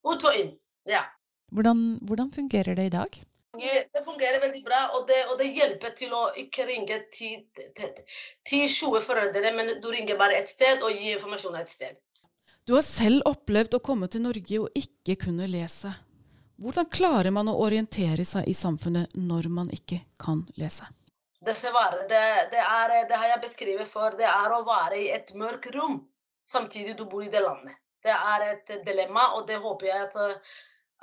Ut 0.05 0.25
og 0.25 0.37
inn, 0.37 0.57
ja. 0.85 1.03
Hvordan, 1.53 1.99
hvordan 2.03 2.33
fungerer 2.33 2.75
det 2.75 2.87
i 2.87 2.88
dag? 2.88 3.23
Det 3.58 4.04
fungerer 4.04 4.40
veldig 4.40 4.60
bra, 4.64 4.90
og 4.94 5.06
det, 5.08 5.18
og 5.32 5.38
det 5.40 5.48
hjelper 5.50 5.90
til 5.98 6.12
å 6.14 6.28
ikke 6.38 6.66
ringe 6.68 7.00
10-20 7.10 9.00
foreldre, 9.02 9.52
men 9.56 9.72
du 9.82 9.88
ringer 9.90 10.18
bare 10.20 10.38
ett 10.38 10.48
sted 10.48 10.84
og 10.86 10.94
gir 10.94 11.16
informasjon 11.16 11.58
ett 11.58 11.68
sted. 11.68 11.98
Du 12.64 12.76
har 12.76 12.86
selv 12.86 13.26
opplevd 13.26 13.74
å 13.74 13.82
komme 13.82 14.06
til 14.06 14.22
Norge 14.22 14.60
og 14.62 14.70
ikke 14.78 15.16
kunne 15.24 15.48
lese. 15.50 15.90
Hvordan 16.60 16.86
klarer 16.92 17.32
man 17.34 17.48
å 17.50 17.56
orientere 17.64 18.24
seg 18.28 18.46
i 18.46 18.54
samfunnet 18.54 19.16
når 19.16 19.48
man 19.50 19.70
ikke 19.74 20.02
kan 20.20 20.44
lese? 20.60 20.86
Dessverre. 21.40 22.04
Det, 22.06 22.22
det, 22.52 22.60
er, 22.60 22.94
det 23.08 23.16
har 23.16 23.32
jeg 23.32 23.42
beskrevet 23.42 23.88
før. 23.88 24.14
Det 24.18 24.28
er 24.28 24.54
å 24.54 24.62
være 24.66 24.98
i 25.00 25.08
et 25.16 25.32
mørkt 25.40 25.70
rom 25.74 26.02
samtidig 26.46 26.98
du 26.98 27.06
bor 27.08 27.24
i 27.24 27.32
det 27.32 27.40
landet. 27.42 27.80
Det 28.04 28.12
er 28.12 28.44
et 28.52 28.74
dilemma, 28.86 29.32
og 29.36 29.46
det 29.48 29.58
håper 29.60 29.88
jeg 29.88 30.06
at 30.06 30.14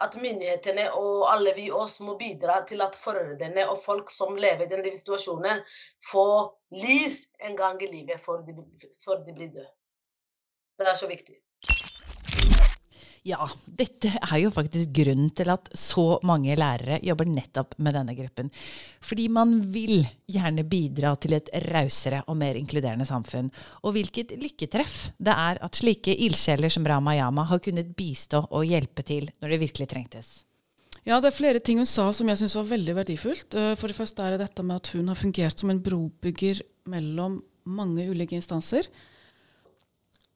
at 0.06 0.16
myndighetene 0.22 0.86
og 1.00 1.26
alle 1.32 1.54
vi 1.58 1.72
oss 1.74 2.00
må 2.06 2.18
bidra 2.20 2.60
til 2.70 2.84
at 2.86 2.98
foreldrene 2.98 3.66
og 3.72 3.80
folk 3.82 4.12
som 4.14 4.38
lever 4.38 4.68
i 4.68 4.70
denne 4.70 4.94
situasjonen, 4.94 5.64
får 6.12 6.44
liv 6.84 7.18
en 7.50 7.58
gang 7.58 7.82
i 7.82 7.90
livet 7.92 8.22
før 8.22 8.46
de, 8.46 8.56
før 9.04 9.24
de 9.26 9.34
blir 9.34 9.52
døde. 9.56 9.72
Det 10.78 10.86
er 10.86 10.98
så 11.00 11.10
viktig. 11.10 11.40
Ja, 13.26 13.48
dette 13.66 14.12
er 14.20 14.40
jo 14.42 14.52
faktisk 14.54 14.92
grunnen 14.96 15.32
til 15.36 15.50
at 15.52 15.70
så 15.78 16.20
mange 16.28 16.56
lærere 16.58 17.00
jobber 17.06 17.30
nettopp 17.30 17.76
med 17.84 17.96
denne 17.98 18.16
gruppen. 18.18 18.52
Fordi 19.04 19.28
man 19.34 19.58
vil 19.74 20.02
gjerne 20.30 20.66
bidra 20.68 21.16
til 21.20 21.38
et 21.38 21.52
rausere 21.70 22.24
og 22.28 22.38
mer 22.40 22.60
inkluderende 22.60 23.08
samfunn. 23.08 23.50
Og 23.84 23.96
hvilket 23.96 24.36
lykketreff 24.40 25.10
det 25.18 25.34
er 25.34 25.62
at 25.66 25.80
slike 25.80 26.14
ildsjeler 26.28 26.72
som 26.74 26.88
Rama 26.88 27.16
Yama 27.18 27.48
har 27.50 27.64
kunnet 27.64 27.96
bistå 27.98 28.44
og 28.52 28.68
hjelpe 28.68 29.06
til 29.08 29.30
når 29.42 29.54
det 29.56 29.64
virkelig 29.66 29.90
trengtes. 29.92 30.32
Ja, 31.08 31.22
det 31.24 31.30
er 31.30 31.38
flere 31.38 31.60
ting 31.64 31.80
hun 31.80 31.88
sa 31.88 32.10
som 32.12 32.28
jeg 32.28 32.40
syns 32.42 32.58
var 32.58 32.68
veldig 32.68 32.98
verdifullt. 32.98 33.56
Eh, 33.56 33.76
for 33.80 33.88
det 33.88 33.96
første 33.96 34.24
er 34.24 34.36
det 34.36 34.44
dette 34.44 34.66
med 34.66 34.82
at 34.82 34.90
hun 34.96 35.08
har 35.08 35.20
fungert 35.20 35.60
som 35.60 35.72
en 35.72 35.84
brobygger 35.84 36.60
mellom 36.92 37.40
mange 37.68 38.08
ulike 38.12 38.36
instanser 38.36 38.88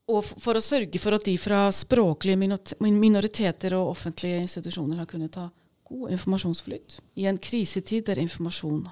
og 0.10 0.26
for 0.26 0.58
å 0.58 0.64
sørge 0.64 1.00
for 1.02 1.16
at 1.16 1.26
de 1.28 1.36
fra 1.40 1.68
språklige 1.76 2.40
minoriteter 2.82 3.76
og 3.78 3.94
offentlige 3.94 4.42
institusjoner 4.48 5.02
har 5.02 5.10
kunnet 5.10 5.34
ta 5.36 5.50
god 5.92 6.16
informasjonsflyt 6.16 6.98
i 7.20 7.28
en 7.30 7.40
krisetid 7.42 8.08
der 8.08 8.22
informasjon 8.24 8.86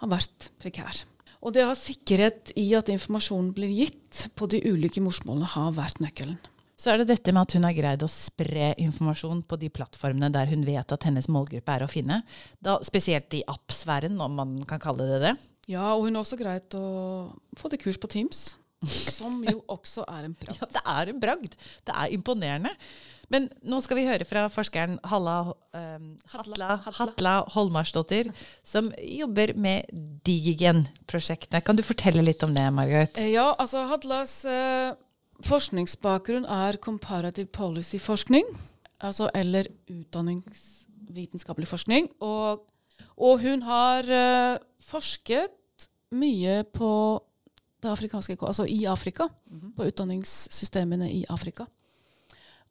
har 0.00 0.10
vært 0.10 0.50
prekær. 0.60 1.04
Og 1.40 1.54
det 1.56 1.64
å 1.64 1.70
ha 1.70 1.76
sikkerhet 1.78 2.52
i 2.60 2.66
at 2.76 2.90
informasjonen 2.92 3.52
blir 3.56 3.72
gitt 3.72 4.26
på 4.36 4.48
de 4.50 4.60
ulike 4.68 5.00
morsmålene, 5.00 5.48
har 5.54 5.76
vært 5.76 6.02
nøkkelen. 6.04 6.40
Så 6.80 6.92
er 6.92 7.00
det 7.00 7.10
dette 7.10 7.32
med 7.36 7.44
at 7.44 7.54
hun 7.56 7.66
har 7.68 7.76
greid 7.76 8.04
å 8.04 8.08
spre 8.08 8.70
informasjon 8.80 9.42
på 9.48 9.58
de 9.60 9.68
plattformene 9.72 10.30
der 10.32 10.48
hun 10.48 10.64
vet 10.64 10.92
at 10.96 11.04
hennes 11.04 11.28
målgruppe 11.32 11.76
er 11.76 11.84
å 11.84 11.90
finne. 11.92 12.22
Da 12.60 12.78
spesielt 12.84 13.36
i 13.36 13.42
app-sfæren, 13.44 14.16
om 14.20 14.36
man 14.40 14.54
kan 14.68 14.80
kalle 14.80 15.08
det 15.08 15.20
det. 15.26 15.34
Ja, 15.68 15.92
og 15.92 16.06
hun 16.06 16.16
har 16.16 16.24
også 16.24 16.40
greid 16.40 16.72
å 16.76 16.86
få 17.60 17.68
det 17.72 17.82
kurs 17.84 18.00
på 18.00 18.08
Teams. 18.08 18.54
Som 18.88 19.42
jo 19.44 19.58
også 19.68 20.06
er 20.08 20.28
en 20.30 20.34
bragd. 20.38 20.56
Ja, 20.56 20.68
det 20.72 20.82
er 20.88 21.10
en 21.12 21.20
bragd. 21.20 21.56
Det 21.84 21.94
er 21.94 22.12
imponerende. 22.14 22.72
Men 23.30 23.46
nå 23.62 23.78
skal 23.84 24.00
vi 24.00 24.06
høre 24.08 24.26
fra 24.26 24.46
forskeren 24.50 24.96
Halla, 25.06 25.52
um, 25.76 26.08
Hatla, 26.32 26.78
Hatla 26.96 27.34
Holmarsdottir, 27.54 28.32
som 28.66 28.88
jobber 28.98 29.52
med 29.54 29.86
Digigen-prosjektene. 30.26 31.60
Kan 31.62 31.78
du 31.78 31.84
fortelle 31.86 32.24
litt 32.26 32.42
om 32.42 32.56
det, 32.56 32.66
Margaret? 32.74 33.20
Eh, 33.20 33.30
ja, 33.36 33.52
altså 33.60 33.84
Hatlas 33.92 34.40
uh, 34.48 34.96
forskningsbakgrunn 35.46 36.48
er 36.48 36.80
comparative 36.82 37.52
policy-forskning. 37.54 38.48
Altså, 39.00 39.30
eller 39.36 39.70
utdanningsvitenskapelig 39.92 41.70
forskning. 41.70 42.10
Og, 42.24 42.66
og 43.14 43.40
hun 43.44 43.62
har 43.68 44.10
uh, 44.10 44.58
forsket 44.82 45.54
mye 46.10 46.64
på 46.74 46.90
det 47.82 47.90
afrikanske, 47.90 48.36
altså 48.40 48.64
i 48.64 48.84
Afrika. 48.84 49.28
Mm 49.46 49.60
-hmm. 49.60 49.74
På 49.76 49.84
utdanningssystemene 49.84 51.12
i 51.12 51.24
Afrika. 51.28 51.64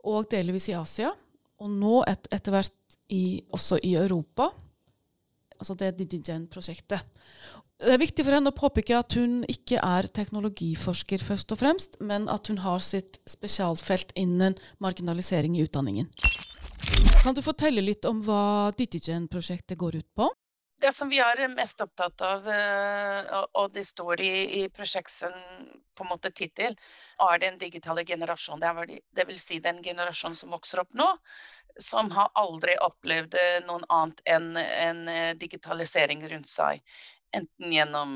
Og 0.04 0.32
delvis 0.32 0.69
i 0.69 0.74
Asia. 0.74 1.12
Og 1.60 1.69
nå 1.69 2.04
et, 2.08 2.28
etter 2.32 2.52
hvert 2.52 2.74
i, 3.10 3.43
også 3.52 3.80
i 3.84 3.95
Europa. 3.95 4.50
Altså 5.60 5.74
det 5.74 5.98
Digigen-prosjektet. 5.98 7.02
Det 7.80 7.93
er 7.93 7.98
viktig 7.98 8.26
for 8.26 8.36
henne 8.36 8.52
å 8.52 8.56
påpeke 8.56 8.98
at 8.98 9.13
hun 9.15 9.45
ikke 9.48 9.80
er 9.80 10.08
teknologiforsker 10.12 11.22
først 11.24 11.52
og 11.52 11.62
fremst, 11.62 11.95
men 12.04 12.28
at 12.28 12.48
hun 12.48 12.58
har 12.58 12.80
sitt 12.80 13.19
spesialfelt 13.28 14.12
innen 14.19 14.58
marginalisering 14.80 15.56
i 15.56 15.63
utdanningen. 15.63 16.10
Kan 17.24 17.36
du 17.36 17.41
fortelle 17.41 17.82
litt 17.84 18.06
om 18.06 18.22
hva 18.24 18.72
Digigen-prosjektet 18.76 19.78
går 19.80 19.95
ut 19.95 20.08
på? 20.15 20.28
Det 20.80 20.94
som 20.96 21.10
vi 21.10 21.20
er 21.20 21.42
mest 21.52 21.82
opptatt 21.84 22.22
av, 22.24 22.46
eh, 22.48 23.32
og 23.60 23.74
det 23.76 23.84
står 23.84 24.22
i, 24.24 24.34
i 24.62 24.70
måte 26.08 26.32
tittel, 26.32 26.78
er 27.20 27.39
den 27.42 27.58
digitale 27.60 28.06
generasjonen. 28.08 28.78
Det, 28.88 29.00
det 29.15 29.26
vil 29.28 29.39
si 29.39 29.60
den 29.60 29.84
generasjonen 29.84 30.39
som 30.39 30.56
vokser 30.56 30.80
opp 30.86 30.96
nå, 30.96 31.10
som 31.80 32.12
har 32.15 32.32
aldri 32.39 32.78
opplevd 32.80 33.36
noe 33.36 33.60
noen 33.68 33.84
annet 33.89 34.24
enn 34.24 34.50
en 34.56 35.04
eh, 35.12 35.34
digitalisering 35.36 36.24
rundt 36.32 36.48
seg. 36.48 36.80
Enten 37.36 37.76
gjennom 37.76 38.15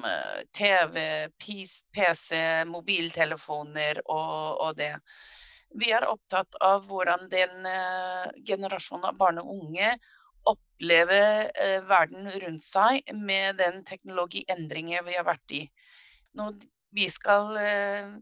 TV, 0.58 1.28
PC, 1.38 2.39
mobiltelefoner 2.65 3.99
og, 4.08 4.63
og 4.63 4.71
det. 4.80 4.95
Vi 5.78 5.91
er 5.93 6.08
opptatt 6.08 6.58
av 6.65 6.88
hvordan 6.89 7.28
den 7.30 7.67
generasjonen 8.47 9.12
av 9.12 9.19
barn 9.19 9.38
og 9.43 9.52
unge 9.54 9.91
oppleve 10.49 11.19
eh, 11.49 11.82
verden 11.88 12.29
rundt 12.32 12.63
seg 12.63 13.10
med 13.15 13.60
den 13.62 13.84
teknologiendringen 13.88 15.06
vi 15.06 15.17
har 15.17 15.27
vært 15.27 15.56
i. 15.56 15.63
Når 16.38 16.58
vi 16.93 17.10
skal 17.10 17.58
eh, 17.62 18.15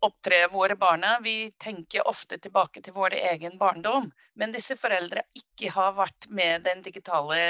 opptre 0.00 0.46
våre 0.52 0.76
barna, 0.76 1.18
vi 1.22 1.52
tenker 1.58 2.08
ofte 2.08 2.38
tilbake 2.38 2.82
til 2.82 2.96
vår 2.96 3.16
egen 3.18 3.58
barndom. 3.58 4.10
Men 4.34 4.54
disse 4.54 4.76
foreldrene 4.80 5.26
ikke 5.36 5.72
har 5.74 5.96
vært 5.98 6.28
med 6.28 6.64
den 6.68 6.82
digitale 6.86 7.40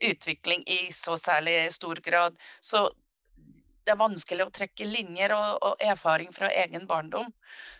utvikling 0.00 0.64
i 0.66 0.92
så 0.92 1.16
særlig 1.20 1.72
stor 1.72 2.00
grad. 2.04 2.36
Så 2.60 2.90
det 3.84 3.94
er 3.94 4.00
vanskelig 4.00 4.46
å 4.46 4.54
trekke 4.54 4.86
linjer 4.86 5.34
og, 5.34 5.62
og, 5.64 5.76
erfaring 5.82 6.32
fra 6.34 6.50
egen 6.64 6.86
barndom. 6.86 7.32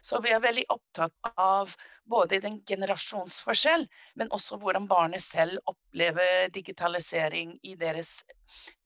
Så 0.02 0.20
vi 0.24 0.32
er 0.34 0.42
veldig 0.42 0.66
opptatt 0.74 1.32
av 1.36 1.76
både 2.10 2.36
i 2.36 2.42
den 2.42 2.60
generasjonsforskjell, 2.68 3.86
men 4.18 4.30
også 4.34 4.58
hvordan 4.60 4.88
barnet 4.90 5.22
selv 5.22 5.60
opplever 5.70 6.48
digitalisering 6.54 7.56
i 7.62 7.76
deres 7.78 8.22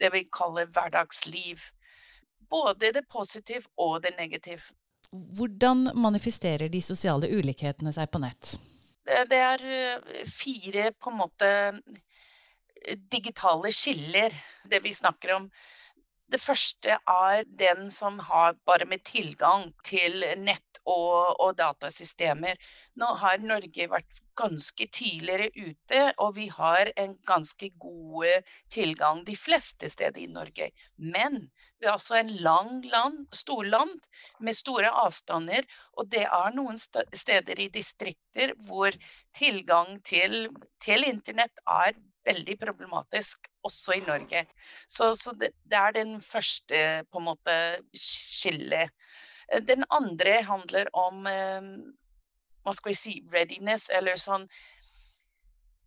det 0.00 0.12
vi 0.14 0.26
kaller 0.33 0.68
hverdagsliv. 0.70 1.62
Både 2.50 2.92
det 2.94 3.07
positive 3.11 3.66
og 3.76 4.02
det 4.05 4.14
negative. 4.18 4.62
Hvordan 5.11 5.88
manifesterer 5.94 6.68
de 6.70 6.83
sosiale 6.83 7.31
ulikhetene 7.31 7.92
seg 7.94 8.11
på 8.11 8.20
nett? 8.22 8.57
Det, 9.07 9.24
det 9.31 9.38
er 9.38 9.64
eh, 9.70 10.22
fire 10.26 10.90
på 10.98 11.12
en 11.12 11.20
måte 11.22 11.50
digitale 13.11 13.72
skiller, 13.72 14.35
det 14.64 14.81
vi 14.85 14.94
snakker 14.94 15.35
om. 15.37 15.48
Det 16.26 16.40
første 16.42 16.98
er 16.98 17.44
den 17.46 17.90
som 17.94 18.18
har 18.18 18.57
bare 18.66 18.87
med 18.87 19.05
tilgang 19.07 19.70
til 19.87 20.24
nett 20.42 20.65
og, 20.87 21.37
og, 21.40 21.53
datasystemer. 21.59 22.57
Nå 23.01 23.11
har 23.20 23.42
Norge 23.42 23.88
vært 23.90 24.22
ganske 24.37 24.87
tidligere 24.92 25.49
ute, 25.57 26.03
og 26.22 26.35
vi 26.37 26.49
har 26.53 26.90
en 27.01 27.16
ganske 27.29 27.70
god 27.83 28.51
tilgang 28.72 29.25
de 29.27 29.37
fleste 29.37 29.90
steder 29.92 30.22
i 30.22 30.31
Norge. 30.33 30.70
Men 30.96 31.46
vi 31.81 31.88
er 31.88 31.96
også 31.96 32.18
en 32.20 32.33
lang 32.44 32.81
land, 32.92 33.27
storland 33.35 33.96
med 34.40 34.57
store 34.57 34.92
avstander, 35.05 35.66
og 35.96 36.11
det 36.12 36.25
er 36.27 36.57
noen 36.57 36.79
steder 36.81 37.61
i 37.61 37.70
distrikter 37.72 38.55
hvor 38.68 38.96
tilgang 39.37 39.99
til, 40.05 40.46
til 40.85 41.09
internett 41.09 41.64
er 41.66 41.96
veldig 42.27 42.57
problematisk, 42.61 43.49
også 43.66 43.99
i 43.99 44.05
Norge. 44.07 44.44
Så, 44.88 45.12
så 45.18 45.35
det, 45.40 45.53
det, 45.64 45.79
er 45.79 45.94
den 45.96 46.16
første 46.22 46.81
på 47.11 47.20
en 47.20 47.29
måte 47.29 47.57
skillet. 47.94 48.92
Den 49.62 49.85
andre 49.88 50.40
handler 50.42 50.88
om 50.96 51.26
eh, 51.30 51.68
hva 52.66 52.72
skal 52.74 52.90
vi 52.90 52.98
si, 52.98 53.12
readiness, 53.30 53.88
eller 53.94 54.18
sånn 54.18 54.48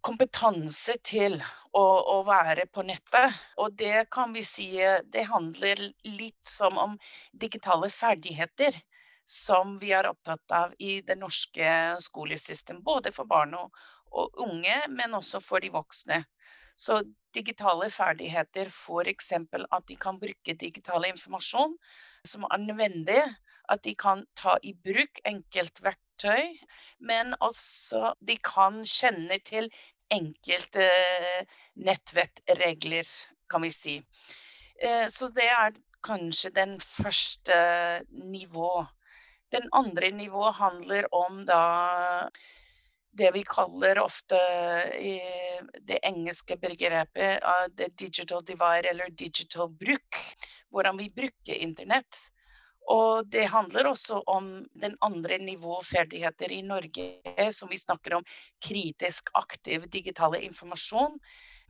kompetanse 0.05 0.95
til 1.03 1.35
å, 1.75 1.83
å, 1.83 2.21
være 2.27 2.65
på 2.71 2.85
nettet. 2.87 3.35
Og 3.59 3.75
det 3.79 4.05
kan 4.15 4.31
vi 4.33 4.43
si 4.47 4.69
det 5.11 5.25
handler 5.27 5.81
litt 6.07 6.39
som 6.47 6.79
om 6.79 6.95
digitale 7.33 7.91
ferdigheter. 7.91 8.79
Som 9.29 9.75
vi 9.77 9.91
er 9.93 10.07
opptatt 10.09 10.55
av 10.55 10.71
i 10.81 11.01
det 11.05 11.19
norske 11.19 11.73
skolesystemet, 12.01 12.81
både 12.81 13.11
for 13.13 13.29
barn 13.29 13.51
og, 13.59 13.75
og 14.09 14.39
unge, 14.47 14.77
men 14.89 15.13
også 15.13 15.43
for 15.43 15.61
de 15.61 15.69
voksne. 15.75 16.23
Så 16.79 17.01
digitale 17.35 17.91
ferdigheter, 17.93 18.71
f.eks. 18.71 19.33
at 19.35 19.85
de 19.91 19.99
kan 19.99 20.17
bruke 20.17 20.55
digital 20.57 21.05
informasjon 21.11 21.75
som 22.25 22.47
er 22.49 22.63
nødvendig, 22.63 23.21
at 23.69 23.83
de 23.85 23.95
kan 23.95 24.25
ta 24.39 24.57
i 24.63 24.73
bruk 24.73 25.21
enkeltverktøy, 25.29 26.53
men 26.99 27.35
også 27.39 28.13
de 28.25 28.37
kan 28.43 28.81
kjenne 28.85 29.39
til 29.45 29.69
enkelte 30.13 30.87
nettvettregler, 31.77 33.09
kan 33.49 33.63
vi 33.65 33.71
si. 33.73 33.97
Eh, 34.81 35.05
så 35.07 35.29
det 35.35 35.47
er 35.49 35.75
kanskje 36.05 36.51
den 36.55 36.79
første 36.81 37.59
nivå. 38.09 38.85
Den 39.51 39.69
andre 39.73 40.11
nivået 40.11 40.55
handler 40.55 41.09
om 41.15 41.43
da 41.45 41.63
det 43.19 43.31
vi 43.33 43.41
kaller 43.43 43.99
ofte 43.99 44.37
i 45.01 45.15
det 45.87 45.97
engelske 46.05 46.55
begrepet 46.61 47.41
uh, 47.43 47.65
digital 47.99 48.43
divide, 48.45 48.89
eller 48.91 49.09
digital 49.09 49.69
bruk. 49.69 50.19
Hvordan 50.69 50.99
vi 50.99 51.09
bruker 51.09 51.57
internett. 51.57 52.29
Og 52.89 53.27
det 53.29 53.45
handler 53.53 53.91
også 53.91 54.23
om 54.27 54.49
den 54.81 54.95
andre 55.05 55.37
nivå 55.37 55.77
ferdigheter 55.85 56.51
i 56.51 56.63
Norge, 56.65 57.05
som 57.53 57.69
vi 57.69 57.77
snakker 57.77 58.17
om 58.17 58.25
kritisk 58.65 59.29
aktiv 59.37 59.85
digitale 59.93 60.41
informasjon. 60.47 61.19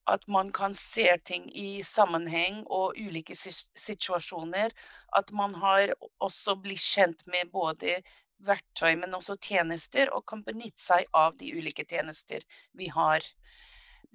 At 0.07 0.23
man 0.31 0.51
kan 0.55 0.73
se 0.73 1.11
ting 1.27 1.49
i 1.51 1.83
sammenheng 1.83 2.63
og 2.65 2.95
ulike 2.97 3.35
situasjoner. 3.35 4.71
At 5.11 5.35
man 5.35 5.53
har 5.59 5.93
også 6.23 6.55
blitt 6.63 6.85
kjent 6.87 7.27
med 7.27 7.51
både 7.51 7.99
verktøy, 8.47 8.95
men 8.95 9.13
også 9.17 9.35
tjenester, 9.43 10.07
og 10.15 10.23
kan 10.31 10.45
benytte 10.47 10.79
seg 10.81 11.09
av 11.11 11.35
de 11.37 11.51
ulike 11.51 11.83
tjenester 11.83 12.45
vi 12.79 12.87
har. 12.95 13.25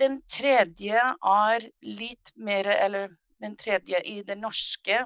Den 0.00 0.22
tredje 0.24 1.04
er 1.20 1.68
litt 1.84 2.32
mer 2.34 2.66
Eller 2.72 3.12
den 3.44 3.56
tredje 3.60 4.00
i 4.08 4.22
det 4.26 4.38
norske 4.40 5.04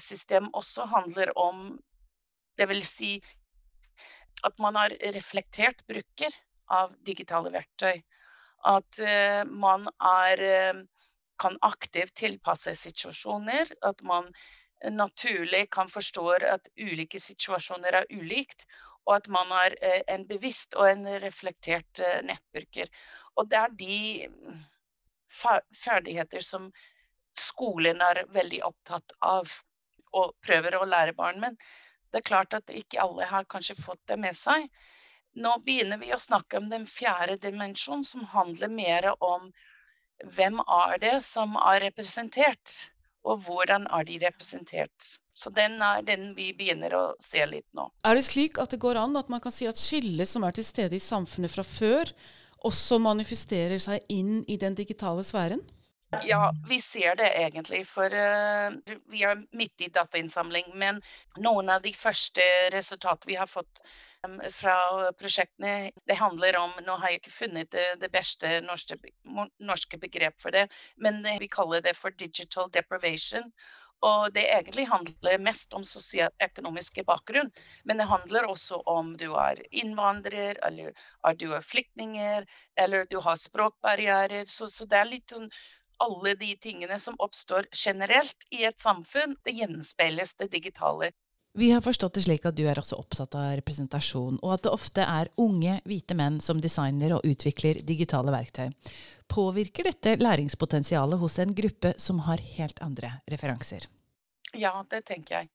systemet 0.00 0.54
også 0.54 0.86
handler 0.88 1.32
om 1.38 1.78
Det 2.58 2.68
vil 2.68 2.82
si 2.84 3.14
at 4.44 4.58
man 4.60 4.76
har 4.76 4.92
reflektert 5.14 5.80
bruker 5.88 6.34
av 6.68 6.92
digitale 7.06 7.48
verktøy. 7.54 8.02
At 8.68 8.98
uh, 9.00 9.42
man 9.48 9.88
er, 9.96 10.42
uh, 10.42 10.82
kan 11.40 11.56
aktivt 11.62 12.12
tilpasse 12.20 12.74
situasjoner. 12.76 13.72
At 13.82 14.02
man 14.04 14.28
naturlig 14.90 15.70
kan 15.70 15.88
forstå 15.88 16.28
at 16.50 16.68
ulike 16.76 17.20
situasjoner 17.20 18.02
er 18.02 18.06
ulikt, 18.10 18.66
og 19.06 19.16
at 19.16 19.28
man 19.28 19.50
har 19.50 19.74
eh, 19.82 20.02
en 20.08 20.26
bevisst 20.26 20.74
og 20.74 20.88
en 20.90 21.06
reflektert 21.22 22.00
eh, 22.00 22.22
nettbruker. 22.26 22.90
Og 23.36 23.48
det 23.50 23.58
er 23.58 23.76
de 23.78 24.28
mm, 24.30 24.62
ferdigheter 25.84 26.44
som 26.44 26.70
skolen 27.38 28.02
er 28.04 28.24
veldig 28.34 28.62
opptatt 28.66 29.14
av 29.24 29.50
og 30.12 30.34
prøver 30.44 30.76
å 30.78 30.86
lære 30.88 31.16
barn. 31.18 31.40
Men 31.42 31.58
det 32.12 32.20
er 32.20 32.28
klart 32.28 32.56
at 32.56 32.72
ikke 32.72 33.00
alle 33.02 33.28
har 33.28 33.48
kanskje 33.50 33.78
fått 33.80 34.02
det 34.10 34.18
med 34.20 34.36
seg. 34.36 34.68
Nå 35.42 35.54
begynner 35.64 36.00
vi 36.00 36.12
å 36.12 36.20
snakke 36.20 36.60
om 36.60 36.68
den 36.68 36.84
fjerde 36.88 37.38
dimensjonen, 37.40 38.04
som 38.04 38.26
handler 38.34 38.68
mer 38.68 39.12
om 39.18 39.48
hvem 40.36 40.60
er 40.60 40.98
det 41.02 41.14
som 41.24 41.56
er 41.56 41.80
representert 41.88 42.92
og 43.22 43.44
hvordan 43.46 43.86
er 43.94 44.06
de 44.06 44.18
representert. 44.22 45.08
Så 45.32 45.50
den 45.54 45.78
er 45.82 46.02
den 46.06 46.32
vi 46.36 46.50
begynner 46.56 46.94
å 46.98 47.02
se 47.22 47.44
litt 47.46 47.68
nå. 47.76 47.88
Er 48.04 48.18
det 48.18 48.26
slik 48.26 48.58
at 48.60 48.74
det 48.74 48.80
går 48.82 48.98
an 49.00 49.16
at 49.18 49.30
man 49.32 49.42
kan 49.42 49.54
si 49.54 49.68
at 49.70 49.80
skillet 49.80 50.28
som 50.28 50.44
er 50.44 50.56
til 50.56 50.66
stede 50.66 50.98
i 50.98 51.02
samfunnet 51.02 51.52
fra 51.54 51.64
før, 51.66 52.10
også 52.66 52.98
manifesterer 53.02 53.80
seg 53.82 54.04
inn 54.12 54.42
i 54.50 54.58
den 54.60 54.76
digitale 54.78 55.24
sfæren? 55.26 55.62
Ja, 56.20 56.52
vi 56.68 56.80
ser 56.80 57.16
det 57.16 57.30
egentlig, 57.40 57.86
for 57.88 58.12
uh, 58.12 58.74
vi 59.08 59.24
er 59.24 59.44
midt 59.56 59.80
i 59.80 59.88
datainnsamling. 59.88 60.72
Men 60.76 61.00
noen 61.40 61.72
av 61.72 61.82
de 61.82 61.92
første 61.96 62.44
resultatene 62.74 63.32
vi 63.32 63.38
har 63.40 63.50
fått 63.50 63.84
fra 64.54 65.12
prosjektene. 65.18 65.90
Det 66.06 66.14
handler 66.14 66.56
om 66.56 66.72
Nå 66.86 66.96
har 67.00 67.10
jeg 67.10 67.22
ikke 67.22 67.34
funnet 67.34 67.70
det, 67.74 67.86
det 67.98 68.10
beste 68.12 68.60
norske, 68.62 68.98
norske 69.58 69.98
begrep 69.98 70.36
for 70.38 70.54
det, 70.54 70.68
men 70.96 71.24
vi 71.40 71.48
kaller 71.50 71.82
det 71.82 71.96
for 71.98 72.14
digital 72.14 72.70
deprivation. 72.70 73.50
Og 74.02 74.32
det 74.34 74.42
egentlig 74.50 74.88
handler 74.90 75.38
mest 75.38 75.74
om 75.78 75.84
sosioøkonomiske 75.86 77.04
bakgrunn. 77.06 77.52
Men 77.86 78.02
det 78.02 78.08
handler 78.10 78.48
også 78.50 78.80
om 78.90 79.12
du 79.18 79.28
er 79.38 79.62
innvandrer, 79.70 80.58
eller 80.66 80.90
er 81.26 81.38
du 81.38 81.52
er 81.54 81.62
flyktninger, 81.62 82.48
eller 82.82 83.06
du 83.10 83.20
har 83.22 83.38
språkbarrierer. 83.38 84.42
Så, 84.50 84.66
så, 84.74 84.88
det 84.90 84.98
er 84.98 85.10
litt 85.12 85.30
sånn 85.30 85.46
alle 86.02 86.34
de 86.38 86.52
tingene 86.60 86.98
som 86.98 87.18
oppstår 87.22 87.68
generelt 87.72 88.48
i 88.50 88.64
et 88.68 88.80
samfunn, 88.80 89.36
det 89.46 89.54
gjenspeiles 89.58 90.34
det 90.40 90.50
digitale. 90.52 91.12
Vi 91.54 91.70
har 91.70 91.82
forstått 91.84 92.14
det 92.16 92.22
slik 92.24 92.46
at 92.48 92.56
du 92.56 92.62
er 92.64 92.78
også 92.80 92.96
opptatt 92.96 93.34
av 93.36 93.50
representasjon, 93.58 94.38
og 94.40 94.54
at 94.54 94.62
det 94.64 94.72
ofte 94.72 95.04
er 95.04 95.28
unge, 95.36 95.74
hvite 95.84 96.16
menn 96.16 96.38
som 96.40 96.62
designer 96.64 97.18
og 97.18 97.26
utvikler 97.28 97.82
digitale 97.84 98.32
verktøy. 98.32 98.70
Påvirker 99.28 99.90
dette 99.90 100.16
læringspotensialet 100.20 101.20
hos 101.20 101.36
en 101.44 101.52
gruppe 101.56 101.92
som 102.00 102.22
har 102.24 102.40
helt 102.56 102.80
andre 102.84 103.18
referanser? 103.28 103.84
Ja, 104.56 104.78
det 104.88 105.04
tenker 105.08 105.42
jeg. 105.42 105.52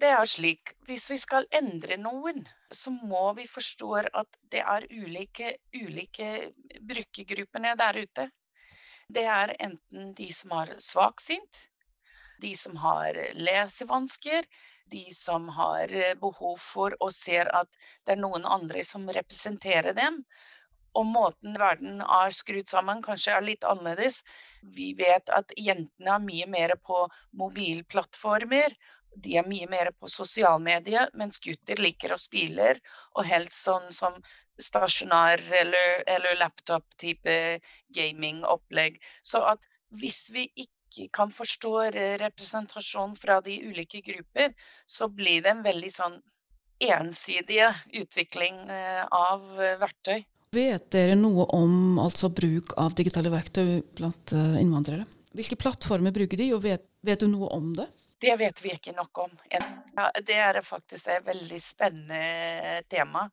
Det 0.00 0.08
er 0.08 0.28
slik, 0.28 0.74
hvis 0.88 1.10
vi 1.12 1.16
skal 1.20 1.48
endre 1.52 1.96
noen, 2.00 2.44
så 2.72 2.92
må 2.92 3.32
vi 3.36 3.44
forstå 3.48 3.90
at 4.04 4.38
det 4.52 4.62
er 4.64 4.86
ulike, 4.88 5.54
ulike 5.76 6.30
brukergruppene 6.88 7.74
der 7.76 8.00
ute. 8.04 8.28
Det 9.10 9.26
er 9.26 9.54
enten 9.58 10.12
de 10.14 10.28
som 10.32 10.52
har 10.54 10.74
svaksynt, 10.78 11.64
de 12.42 12.52
som 12.56 12.76
har 12.78 13.16
lesevansker, 13.34 14.46
de 14.90 15.14
som 15.14 15.48
har 15.48 15.92
eh, 15.94 16.14
behov 16.20 16.58
for 16.62 16.94
og 17.00 17.12
ser 17.14 17.50
at 17.54 17.70
det 18.06 18.14
er 18.14 18.22
noen 18.22 18.46
andre 18.46 18.84
som 18.86 19.08
representerer 19.10 19.96
dem. 19.98 20.20
Og 20.98 21.06
måten 21.06 21.58
verden 21.58 22.00
er 22.02 22.34
skrudd 22.34 22.70
sammen, 22.70 23.02
kanskje 23.02 23.34
er 23.36 23.46
litt 23.46 23.66
annerledes. 23.66 24.22
Vi 24.76 24.92
vet 24.98 25.30
at 25.34 25.54
jentene 25.56 26.16
er 26.16 26.24
mye 26.24 26.48
mer 26.50 26.74
på 26.86 27.04
mobilplattformer. 27.42 28.74
De 29.14 29.36
er 29.38 29.46
mye 29.46 29.68
mer 29.70 29.92
på 29.98 30.10
sosialmedier, 30.10 31.10
mens 31.18 31.38
gutter 31.42 31.82
liker 31.82 32.14
å 32.14 32.18
spille, 32.18 32.74
og 33.14 33.26
helst 33.26 33.62
sånn 33.66 33.90
som 33.94 34.18
stasjonær 34.62 35.42
eller, 35.62 36.02
eller 36.06 36.38
laptop-type 36.40 37.36
gaming-opplegg. 37.96 39.00
Så 39.22 39.42
at 39.46 39.64
hvis 40.00 40.28
vi 40.34 40.46
ikke 40.54 41.08
kan 41.14 41.30
forstå 41.34 41.72
representasjon 42.22 43.14
fra 43.18 43.40
de 43.44 43.60
ulike 43.66 44.02
grupper, 44.06 44.54
så 44.86 45.08
blir 45.08 45.42
det 45.44 45.54
en 45.54 45.64
veldig 45.66 45.92
sånn 45.94 46.20
ensidig 46.80 47.60
utvikling 47.92 48.56
eh, 48.70 49.04
av 49.04 49.44
eh, 49.60 49.76
verktøy. 49.80 50.22
Vet 50.56 50.88
dere 50.90 51.14
noe 51.14 51.46
om 51.54 52.00
altså, 52.02 52.30
bruk 52.32 52.74
av 52.80 52.96
digitale 52.98 53.30
verktøy 53.30 53.82
blant 53.96 54.32
eh, 54.34 54.58
innvandrere? 54.62 55.04
Hvilke 55.36 55.58
plattformer 55.60 56.14
bruker 56.14 56.40
de, 56.40 56.48
og 56.56 56.64
vet, 56.64 56.86
vet, 57.06 57.20
du 57.20 57.30
noe 57.30 57.50
om 57.54 57.70
det? 57.76 57.86
Det 58.20 58.32
vet 58.40 58.64
vi 58.64 58.72
ikke 58.74 58.96
nok 58.96 59.22
om. 59.22 59.36
Ja, 59.52 60.08
det 60.26 60.36
er 60.36 60.58
faktisk 60.64 61.08
et 61.08 61.24
veldig 61.28 61.60
spennende 61.62 62.80
tema 62.90 63.28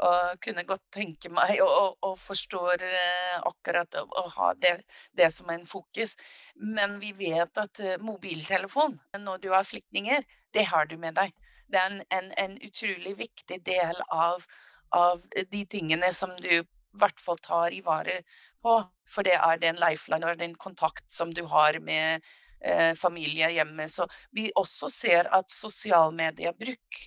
og 0.00 0.40
kunne 0.42 0.64
godt 0.66 0.82
tenke 0.94 1.30
meg 1.32 1.60
og, 1.62 1.70
og, 1.70 1.96
og 2.08 2.18
forstå 2.20 2.62
eh, 2.74 3.38
akkurat 3.48 3.98
å 4.02 4.24
ha 4.36 4.52
det, 4.58 4.74
det, 5.18 5.30
som 5.34 5.50
en 5.52 5.66
fokus. 5.68 6.16
Men 6.56 6.98
vi 7.02 7.12
vet 7.18 7.58
at 7.60 7.80
eh, 7.80 8.00
mobiltelefon 8.00 8.98
når 9.20 9.42
du 9.42 9.50
har 9.52 9.68
flyktninger, 9.68 10.24
det 10.52 10.66
har 10.72 10.88
du 10.88 10.96
med 10.98 11.18
deg. 11.20 11.32
det 11.72 11.80
er 11.80 11.90
en, 11.90 12.02
en, 12.10 12.32
en 12.36 12.58
utrolig 12.60 13.16
viktig 13.18 13.62
del 13.64 14.00
av, 14.10 14.44
av, 14.90 15.22
de 15.50 15.64
tingene 15.66 16.12
som 16.12 16.34
du 16.40 16.50
i 16.60 16.64
hvert 17.00 17.20
fall 17.20 17.38
tar 17.40 17.72
i 17.72 17.80
vare 17.84 18.22
på. 18.62 18.80
For 19.08 19.24
det 19.24 19.38
er 19.38 19.60
den 19.60 19.80
lifeline 19.80 20.32
og 20.32 20.40
den 20.40 20.54
kontakt 20.54 21.04
som 21.10 21.32
du 21.32 21.44
har 21.48 21.78
med 21.80 22.20
eh, 22.60 22.92
familie 22.98 23.48
hjemme. 23.54 23.88
Så 23.88 24.08
vi 24.32 24.50
også 24.56 24.90
ser 24.92 25.30
at 25.32 25.50
sosialmediebruk, 25.52 27.00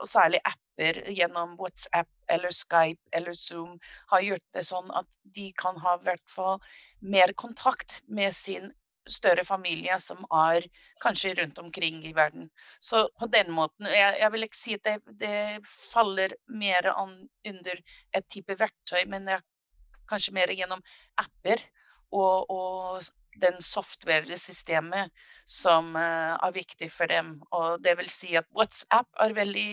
og 0.00 0.06
særlig 0.06 0.42
apper 0.80 1.10
gjennom 1.10 1.56
WhatsApp 1.56 2.08
eller 2.28 2.50
Skype 2.50 3.00
eller 3.12 3.34
Zoom, 3.34 3.78
har 4.06 4.20
gjort 4.20 4.52
det 4.52 4.64
sånn 4.64 4.90
at 4.90 5.06
de 5.22 5.52
kan 5.56 5.76
ha 5.76 5.96
hvert 6.00 6.30
fall 6.30 6.60
mer 7.00 7.32
kontakt 7.32 8.02
med 8.08 8.32
sin 8.32 8.72
større 9.08 9.44
familie 9.44 9.98
som 9.98 10.24
er 10.30 10.66
kanskje 11.02 11.34
rundt 11.34 11.58
omkring 11.58 12.04
i 12.06 12.12
verden. 12.12 12.50
Så 12.78 13.08
på 13.18 13.26
den 13.26 13.50
måten 13.50 13.86
Jeg, 13.86 14.20
jeg 14.20 14.32
vil 14.32 14.44
ikke 14.44 14.60
si 14.60 14.74
at 14.74 14.84
det, 14.84 14.98
det 15.20 15.66
faller 15.66 16.34
mer 16.46 16.86
an, 16.94 17.28
under 17.46 17.80
et 18.14 18.28
type 18.28 18.54
verktøy, 18.54 19.04
men 19.06 19.26
det 19.26 19.38
er 19.38 19.46
kanskje 20.08 20.34
mer 20.34 20.52
gjennom 20.52 20.82
apper 21.18 21.60
og, 22.12 22.50
og 22.50 23.02
den 23.36 23.60
software-systemet 23.62 25.12
som 25.44 25.94
uh, 25.96 26.36
er 26.36 26.52
viktig 26.54 26.90
for 26.92 27.10
dem. 27.10 27.32
Og 27.56 27.82
det 27.84 27.96
vil 27.98 28.10
si 28.12 28.34
at 28.38 28.48
WhatsApp 28.56 29.08
er 29.22 29.36
veldig 29.36 29.70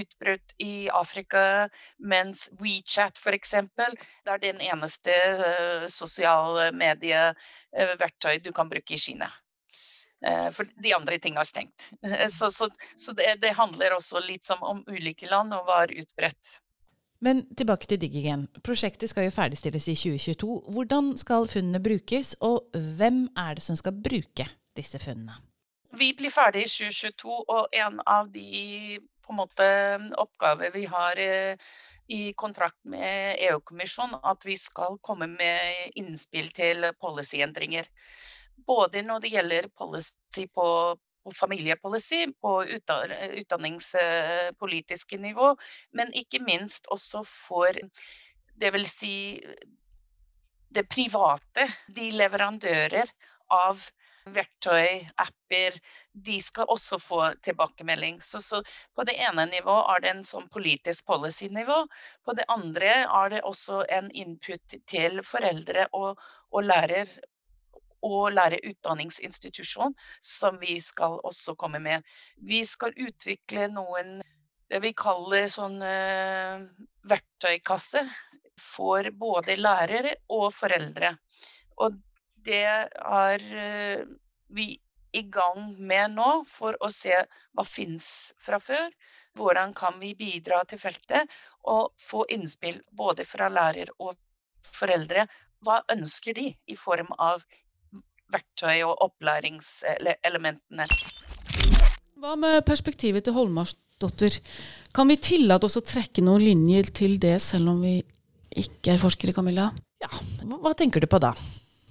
utbrutt 0.00 0.54
i 0.64 0.88
Afrika, 0.94 1.42
mens 1.98 2.48
WeChat 2.60 3.20
f.eks. 3.20 3.54
er 3.54 4.42
den 4.44 4.62
eneste 4.64 5.16
uh, 5.42 5.88
sosiale 5.92 6.70
medieverktøy 6.76 8.40
du 8.44 8.52
kan 8.56 8.70
bruke 8.72 8.96
i 8.96 9.02
Kina. 9.02 9.30
For 10.50 10.66
de 10.82 10.90
andre 10.96 11.14
tingene 11.22 11.44
er 11.44 11.46
stengt. 11.46 11.92
så, 12.38 12.48
så, 12.50 12.66
så 12.98 13.12
det, 13.14 13.36
det, 13.38 13.52
handler 13.54 13.94
også 13.94 14.18
litt 14.24 14.48
om 14.56 14.80
ulike 14.90 15.28
land 15.30 15.54
og 15.54 15.68
hva 15.68 15.84
er 15.84 15.94
utbredt. 16.00 16.56
Men 17.20 17.42
tilbake 17.58 17.88
til 17.90 17.98
Digigen. 18.00 18.46
Prosjektet 18.62 19.10
skal 19.10 19.26
jo 19.26 19.34
ferdigstilles 19.34 19.88
i 19.90 19.96
2022. 19.98 20.52
Hvordan 20.74 21.10
skal 21.18 21.48
funnene 21.50 21.82
brukes, 21.82 22.36
og 22.40 22.70
hvem 22.98 23.24
er 23.36 23.58
det 23.58 23.64
som 23.66 23.76
skal 23.76 23.96
bruke 24.04 24.46
disse 24.78 25.00
funnene? 25.02 25.40
Vi 25.98 26.12
blir 26.14 26.30
ferdig 26.30 26.66
i 26.66 26.70
2022, 26.70 27.38
og 27.48 27.74
en 27.74 27.98
av 28.06 28.30
de 28.30 28.98
på 29.28 29.34
en 29.34 29.40
måte, 29.42 29.66
oppgaver 30.16 30.70
vi 30.72 30.84
har 30.88 31.18
eh, 31.20 31.66
i 32.08 32.32
kontrakt 32.32 32.78
med 32.88 33.36
EU-kommisjonen, 33.50 34.20
at 34.24 34.46
vi 34.46 34.56
skal 34.56 34.96
komme 35.04 35.26
med 35.28 35.98
innspill 36.00 36.48
til 36.56 36.86
policyendringer. 37.00 37.90
Både 38.66 39.02
når 39.04 39.20
det 39.24 39.34
gjelder 39.34 39.68
policy 39.76 40.46
på 40.54 40.64
på 40.64 40.68
familiepolicy 41.34 42.26
på 42.40 42.64
utdanningspolitiske 42.64 45.18
nivå, 45.18 45.56
men 45.92 46.12
ikke 46.16 46.40
minst 46.44 46.86
også 46.94 47.24
for 47.28 47.72
det 48.58 48.72
vil 48.74 48.86
si 48.88 49.40
det 50.74 50.88
private, 50.90 51.68
de 51.94 52.10
leverandører 52.12 53.06
av 53.54 53.80
verktøy, 54.34 55.06
apper, 55.16 55.78
de 56.12 56.40
skal 56.42 56.68
også 56.68 56.98
få 57.00 57.20
tilbakemelding. 57.46 58.18
Så, 58.22 58.42
så, 58.44 58.60
på 58.96 59.04
det 59.08 59.16
ene 59.24 59.46
nivået 59.48 59.88
er 59.94 60.04
det 60.04 60.10
en 60.12 60.26
sånn 60.26 60.48
politisk 60.52 61.06
policy-nivå. 61.08 61.78
På 62.26 62.34
det 62.36 62.44
andre 62.52 62.90
er 63.06 63.32
det 63.32 63.44
også 63.48 63.84
en 63.98 64.10
input 64.10 64.76
til 64.90 65.22
foreldre 65.24 65.88
og, 65.96 66.20
og 66.52 66.68
lærer 66.68 67.08
og 68.06 68.32
lærerutdanningsinstitusjon, 68.34 69.94
som 70.20 70.58
vi 70.60 70.78
skal 70.84 71.18
også 71.26 71.54
komme 71.58 71.80
med. 71.82 72.04
Vi 72.36 72.64
skal 72.66 72.94
utvikle 72.96 73.68
noen 73.72 74.18
det 74.68 74.82
vi 74.84 74.92
kaller 74.92 75.46
sånn 75.48 75.78
uh, 75.80 76.60
verktøykasse 77.08 78.02
for 78.60 79.08
både 79.16 79.56
lærere 79.56 80.18
og 80.34 80.50
foreldre. 80.52 81.14
Og 81.80 81.96
det 82.44 82.66
er 82.68 83.46
uh, 83.48 84.04
vi 84.52 84.74
i 85.16 85.22
gang 85.32 85.72
med 85.78 86.18
nå 86.18 86.30
for 86.48 86.76
å 86.84 86.90
se 86.92 87.16
hva 87.16 87.64
fins 87.64 88.34
fra 88.44 88.60
før. 88.60 88.92
Hvordan 89.38 89.72
kan 89.76 89.96
vi 90.02 90.12
bidra 90.18 90.60
til 90.68 90.80
feltet 90.82 91.32
og 91.68 91.94
få 92.00 92.24
innspill 92.34 92.80
både 92.92 93.24
fra 93.28 93.48
lærer 93.52 93.90
og 93.98 94.16
foreldre. 94.68 95.26
Hva 95.64 95.80
ønsker 95.92 96.36
de 96.38 96.50
i 96.52 96.76
form 96.76 97.10
av 97.18 97.44
verktøy 98.32 98.84
og 98.86 98.94
opplæringselementene. 99.08 100.86
Hva 102.18 102.34
med 102.40 102.64
perspektivet 102.66 103.26
til 103.26 103.36
Holmarsdotter? 103.36 104.40
Kan 104.94 105.10
vi 105.10 105.18
tillate 105.22 105.68
oss 105.68 105.78
å 105.78 105.84
trekke 105.86 106.24
noen 106.26 106.42
linjer 106.44 106.90
til 106.94 107.18
det, 107.22 107.36
selv 107.44 107.74
om 107.74 107.82
vi 107.84 108.00
ikke 108.58 108.94
er 108.94 109.02
forskere, 109.02 109.34
Camilla? 109.36 109.70
Ja, 110.02 110.10
hva 110.58 110.74
tenker 110.78 111.02
du 111.02 111.08
på 111.10 111.20
da? 111.22 111.34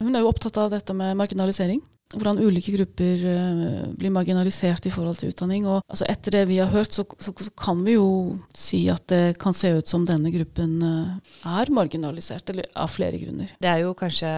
Hun 0.01 0.15
er 0.15 0.23
jo 0.23 0.31
opptatt 0.31 0.57
av 0.61 0.73
dette 0.73 0.93
med 0.95 1.15
marginalisering 1.19 1.81
hvordan 2.15 2.39
ulike 2.39 2.71
grupper 2.75 3.23
uh, 3.25 3.87
blir 3.97 4.13
marginalisert 4.15 4.87
i 4.87 4.91
forhold 4.93 5.19
til 5.19 5.33
utdanning. 5.33 5.67
Og 5.67 5.81
altså, 5.83 6.07
etter 6.09 6.37
det 6.39 6.43
vi 6.51 6.61
har 6.61 6.71
hørt, 6.71 6.93
så, 6.95 7.03
så, 7.19 7.33
så, 7.35 7.51
kan 7.57 7.83
vi 7.85 7.97
jo 7.97 8.07
si 8.55 8.85
at 8.91 9.03
det 9.11 9.37
kan 9.41 9.55
se 9.57 9.73
ut 9.75 9.89
som 9.89 10.05
denne 10.07 10.31
gruppen 10.33 10.77
uh, 10.83 11.17
er 11.59 11.73
marginalisert, 11.73 12.47
eller 12.53 12.69
av 12.75 12.91
flere 12.93 13.19
grunner. 13.19 13.51
Det 13.59 13.71
er 13.71 13.83
jo 13.83 13.95
kanskje, 13.97 14.31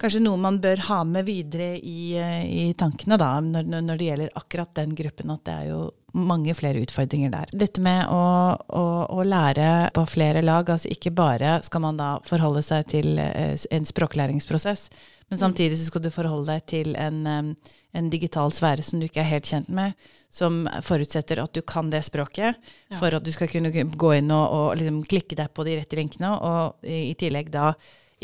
kanskje 0.00 0.22
noe 0.24 0.40
man 0.40 0.60
bør 0.62 0.82
ha 0.88 1.00
med 1.08 1.26
videre 1.28 1.74
i, 1.78 2.14
uh, 2.18 2.44
i 2.44 2.72
tankene 2.78 3.18
da, 3.20 3.36
når, 3.42 3.68
når, 3.74 3.98
det 3.98 4.08
gjelder 4.08 4.40
akkurat 4.40 4.74
den 4.80 4.94
gruppen, 4.98 5.32
at 5.34 5.44
det 5.46 5.54
er 5.54 5.70
jo 5.70 5.82
mange 6.14 6.54
flere 6.54 6.82
utfordringer 6.84 7.32
der. 7.32 7.50
Dette 7.64 7.82
med 7.82 8.06
å, 8.06 8.24
å, 8.54 8.84
å, 9.10 9.24
lære 9.26 9.90
på 9.94 10.04
flere 10.06 10.44
lag, 10.44 10.68
altså 10.70 10.92
ikke 10.92 11.10
bare 11.14 11.56
skal 11.66 11.82
man 11.82 11.98
da 11.98 12.12
forholde 12.26 12.62
seg 12.62 12.86
til 12.92 13.18
en 13.18 13.88
språklæringsprosess, 13.88 14.86
men 15.32 15.40
samtidig 15.40 15.78
så 15.80 15.88
skal 15.88 16.04
du 16.04 16.12
forholde 16.14 16.52
deg 16.52 16.66
til 16.70 16.94
en, 17.00 17.24
en, 17.26 18.10
digital 18.12 18.52
sfære 18.54 18.84
som 18.86 19.00
du 19.00 19.08
ikke 19.08 19.24
er 19.24 19.30
helt 19.32 19.48
kjent 19.48 19.72
med, 19.72 19.96
som 20.30 20.62
forutsetter 20.84 21.40
at 21.42 21.54
du 21.56 21.64
kan 21.66 21.90
det 21.90 22.04
språket 22.06 22.60
for 23.00 23.16
at 23.16 23.24
du 23.24 23.32
skal 23.34 23.50
kunne 23.50 23.72
gå 23.72 24.12
inn 24.18 24.30
og, 24.34 24.44
og 24.44 24.78
liksom 24.78 25.02
klikke 25.08 25.38
deg 25.40 25.50
på 25.50 25.66
de 25.66 25.78
rette 25.80 25.98
linkene, 25.98 26.30
og 26.36 26.86
i, 26.86 27.08
i 27.10 27.18
tillegg 27.18 27.50
da 27.54 27.72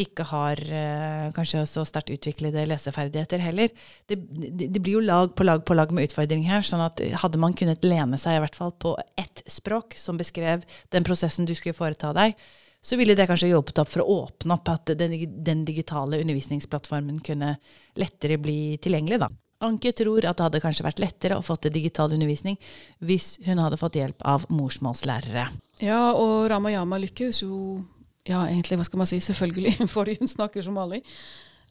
ikke 0.01 0.25
har 0.31 0.61
uh, 0.61 1.29
kanskje 1.37 1.65
så 1.69 1.85
sterkt 1.89 2.13
utviklede 2.15 2.65
leseferdigheter 2.71 3.43
heller. 3.43 3.73
Det, 4.09 4.17
det, 4.17 4.71
det, 4.71 4.81
blir 4.81 4.99
jo 4.99 5.05
lag 5.05 5.35
på 5.37 5.47
lag 5.47 5.65
på 5.67 5.77
lag 5.77 5.93
med 5.95 6.09
utfordringer 6.09 6.57
her. 6.57 6.67
sånn 6.67 6.85
at 6.85 7.03
hadde 7.23 7.41
man 7.43 7.57
kunnet 7.57 7.85
lene 7.87 8.19
seg 8.21 8.39
i 8.39 8.43
hvert 8.45 8.57
fall 8.59 8.73
på 8.73 8.97
ett 9.21 9.45
språk 9.51 9.99
som 9.99 10.21
beskrev 10.21 10.65
den 10.95 11.07
prosessen 11.07 11.49
du 11.49 11.55
skulle 11.59 11.77
foreta 11.77 12.15
deg, 12.17 12.39
så 12.81 12.97
ville 12.97 13.15
det 13.15 13.29
kanskje 13.29 13.51
hjulpet 13.51 13.83
opp 13.83 13.93
for 13.93 14.03
å 14.03 14.17
åpne 14.25 14.57
opp 14.57 14.73
at 14.73 14.95
den, 14.97 15.15
den, 15.45 15.65
digitale 15.69 16.21
undervisningsplattformen 16.23 17.21
kunne 17.25 17.55
lettere 18.01 18.41
bli 18.41 18.79
tilgjengelig. 18.81 19.21
da. 19.21 19.29
Anke 19.61 19.93
tror 19.93 20.25
at 20.25 20.39
det 20.39 20.47
hadde 20.47 20.63
kanskje 20.65 20.87
vært 20.87 21.03
lettere 21.03 21.37
å 21.37 21.45
få 21.45 21.59
til 21.61 21.75
digital 21.75 22.15
undervisning 22.17 22.57
hvis 23.05 23.35
hun 23.45 23.61
hadde 23.61 23.77
fått 23.81 24.01
hjelp 24.01 24.25
av 24.25 24.47
morsmålslærere. 24.49 25.51
Ja, 25.85 26.13
og 26.17 26.49
Ramayama 26.49 26.97
lykkes 27.01 27.43
jo 27.45 27.83
ja, 28.29 28.43
egentlig, 28.49 28.81
hva 28.81 28.89
skal 28.89 29.01
man 29.01 29.09
si, 29.09 29.21
selvfølgelig 29.25 29.87
fordi 29.97 30.19
hun 30.21 30.29
snakker 30.29 30.65
somali. 30.65 31.03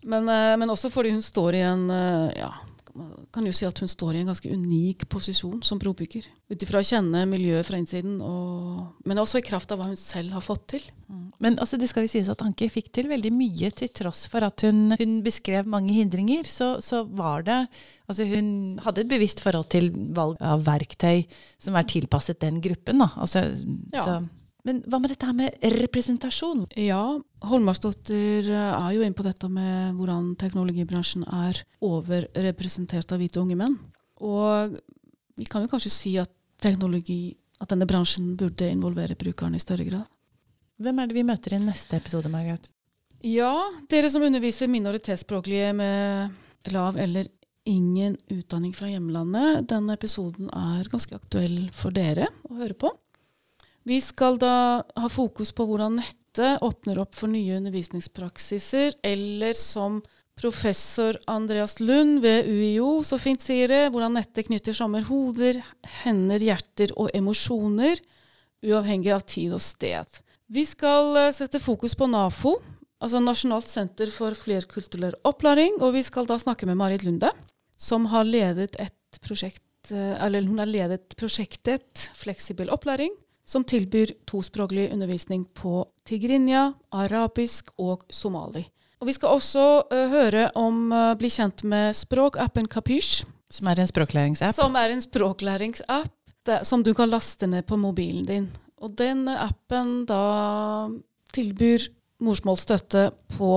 Men, 0.04 0.30
eh, 0.32 0.56
men 0.60 0.72
også 0.72 0.92
fordi 0.94 1.14
hun 1.14 1.24
står 1.26 1.60
i 1.60 1.64
en 1.68 1.90
eh, 1.92 2.40
ja, 2.40 2.54
man 3.00 3.12
kan 3.34 3.46
jo 3.46 3.54
si 3.54 3.66
at 3.68 3.80
hun 3.82 3.90
står 3.90 4.16
i 4.16 4.22
en 4.22 4.30
ganske 4.32 4.50
unik 4.50 5.06
posisjon 5.12 5.60
som 5.66 5.80
brobygger. 5.82 6.26
Ut 6.50 6.64
ifra 6.66 6.82
å 6.82 6.86
kjenne 6.86 7.22
miljøet 7.30 7.68
fra 7.68 7.78
innsiden, 7.80 8.18
og, 8.26 8.96
men 9.08 9.22
også 9.22 9.40
i 9.40 9.46
kraft 9.46 9.72
av 9.72 9.80
hva 9.80 9.90
hun 9.92 10.00
selv 10.00 10.34
har 10.36 10.44
fått 10.44 10.66
til. 10.74 10.88
Mm. 11.08 11.28
Men 11.44 11.60
altså, 11.62 11.78
det 11.80 11.90
skal 11.92 12.06
jo 12.06 12.12
sies 12.12 12.32
at 12.32 12.42
Anke 12.46 12.70
fikk 12.72 12.90
til 12.96 13.10
veldig 13.12 13.32
mye, 13.36 13.72
til 13.78 13.92
tross 14.02 14.26
for 14.32 14.46
at 14.46 14.66
hun, 14.66 14.96
hun 15.00 15.20
beskrev 15.26 15.70
mange 15.70 15.94
hindringer. 15.96 16.50
Så, 16.50 16.78
så, 16.86 17.06
var 17.06 17.46
det 17.48 17.62
Altså, 18.10 18.26
hun 18.26 18.80
hadde 18.82 19.04
et 19.04 19.10
bevisst 19.12 19.44
forhold 19.46 19.68
til 19.70 19.92
valg 20.18 20.40
av 20.42 20.64
verktøy 20.66 21.28
som 21.62 21.76
er 21.78 21.86
tilpasset 21.86 22.40
den 22.42 22.58
gruppen. 22.64 23.04
Da. 23.04 23.12
Altså, 23.22 23.44
ja. 23.94 24.02
så 24.02 24.16
men 24.70 24.84
hva 24.86 25.00
med 25.02 25.10
dette 25.14 25.26
her 25.26 25.36
med 25.38 25.64
representasjon? 25.80 26.68
Ja, 26.78 27.02
Holmarsdottir 27.50 28.50
eh, 28.54 28.74
er 28.76 28.92
jo 28.94 29.02
inne 29.06 29.18
på 29.18 29.26
dette 29.26 29.50
med 29.50 29.98
hvordan 29.98 30.36
teknologibransjen 30.40 31.26
er 31.26 31.64
overrepresentert 31.86 33.16
av 33.16 33.22
hvite 33.22 33.42
unge 33.42 33.58
menn. 33.58 33.80
Og 34.22 34.78
vi 35.40 35.48
kan 35.50 35.66
jo 35.66 35.72
kanskje 35.72 35.94
si 35.94 36.14
at 36.22 36.32
teknologi, 36.62 37.34
at 37.60 37.72
denne 37.72 37.88
bransjen 37.90 38.36
burde 38.40 38.68
involvere 38.70 39.18
brukerne 39.20 39.58
i 39.58 39.64
større 39.64 39.88
grad. 39.88 40.06
Hvem 40.80 41.02
er 41.02 41.10
det 41.10 41.18
vi 41.18 41.26
møter 41.28 41.56
i 41.56 41.64
neste 41.64 41.98
episode, 41.98 42.32
Margaret? 42.32 42.70
Ja, 43.26 43.52
dere 43.92 44.12
som 44.12 44.24
underviser 44.24 44.70
minoritetsspråklige 44.72 45.74
med 45.76 46.72
lav 46.72 47.00
eller 47.00 47.28
ingen 47.68 48.16
utdanning 48.32 48.72
fra 48.76 48.88
hjemlandet. 48.92 49.66
Denne 49.72 49.98
episoden 49.98 50.48
er 50.56 50.88
ganske 50.92 51.18
aktuell 51.18 51.66
for 51.76 51.96
dere 51.96 52.30
å 52.48 52.60
høre 52.62 52.78
på. 52.80 52.94
Vi 53.88 54.00
skal 54.04 54.38
da 54.42 54.84
ha 54.84 55.10
fokus 55.10 55.52
på 55.56 55.66
hvordan 55.70 56.00
nettet 56.02 56.64
åpner 56.64 57.00
opp 57.02 57.16
for 57.18 57.32
nye 57.32 57.58
undervisningspraksiser, 57.58 59.00
eller 59.04 59.58
som 59.58 60.02
Professor 60.40 61.18
Andreas 61.28 61.80
Lund 61.80 62.22
ved 62.24 62.48
UiO 62.48 63.02
så 63.04 63.18
fint 63.20 63.44
sier 63.44 63.68
det, 63.72 63.82
hvordan 63.92 64.16
nettet 64.16 64.48
knytter 64.48 64.76
sammen 64.76 65.04
hoder, 65.08 65.60
hender, 66.04 66.40
hjerter 66.40 66.94
og 66.96 67.12
emosjoner, 67.16 68.00
uavhengig 68.64 69.12
av 69.16 69.26
tid 69.28 69.56
og 69.56 69.64
sted. 69.64 70.20
Vi 70.50 70.64
skal 70.68 71.16
eh, 71.20 71.34
sette 71.36 71.60
fokus 71.62 71.96
på 71.96 72.08
NAFO, 72.10 72.56
altså 73.04 73.22
Nasjonalt 73.24 73.68
senter 73.70 74.12
for 74.14 74.36
flerkulturell 74.36 75.18
opplæring, 75.28 75.82
og 75.84 75.94
vi 75.98 76.04
skal 76.08 76.28
da 76.30 76.40
snakke 76.40 76.68
med 76.70 76.80
Marit 76.80 77.04
Lunde, 77.04 77.32
som 77.80 78.08
har 78.12 78.28
ledet 78.28 78.74
et 78.80 79.20
prosjekt 79.24 79.92
eh, 79.92 80.16
eller 80.24 80.48
hun 80.48 80.64
har 80.64 80.72
ledet 80.72 81.18
prosjektet 81.20 82.10
Fleksibel 82.18 82.72
opplæring, 82.74 83.12
som 83.50 83.66
tilbyr 83.66 84.14
tospråklig 84.30 84.92
undervisning 84.94 85.48
på 85.58 85.82
tigrinja, 86.06 86.74
arabisk 86.94 87.72
og 87.82 88.06
somali. 88.14 88.68
Og 89.00 89.08
vi 89.10 89.16
skal 89.16 89.40
også 89.40 89.66
uh, 89.90 90.06
høre 90.12 90.50
om 90.60 90.92
uh, 90.94 91.16
bli 91.18 91.32
kjent 91.34 91.64
med 91.66 91.98
språkappen 91.98 92.68
Capiche. 92.70 93.26
Som 93.50 93.72
er 93.72 93.82
en 93.82 93.90
språklæringsapp? 93.90 94.54
Som 94.54 94.76
er 94.78 94.94
en 94.94 95.02
språklæringsapp 95.02 96.16
som 96.66 96.84
du 96.84 96.94
kan 96.98 97.10
laste 97.10 97.48
ned 97.50 97.66
på 97.68 97.78
mobilen 97.78 98.26
din. 98.26 98.48
Og 98.82 98.94
den 98.98 99.28
appen 99.30 100.06
da 100.10 100.90
tilbyr 101.36 101.90
morsmålsstøtte 102.24 103.10
på 103.38 103.52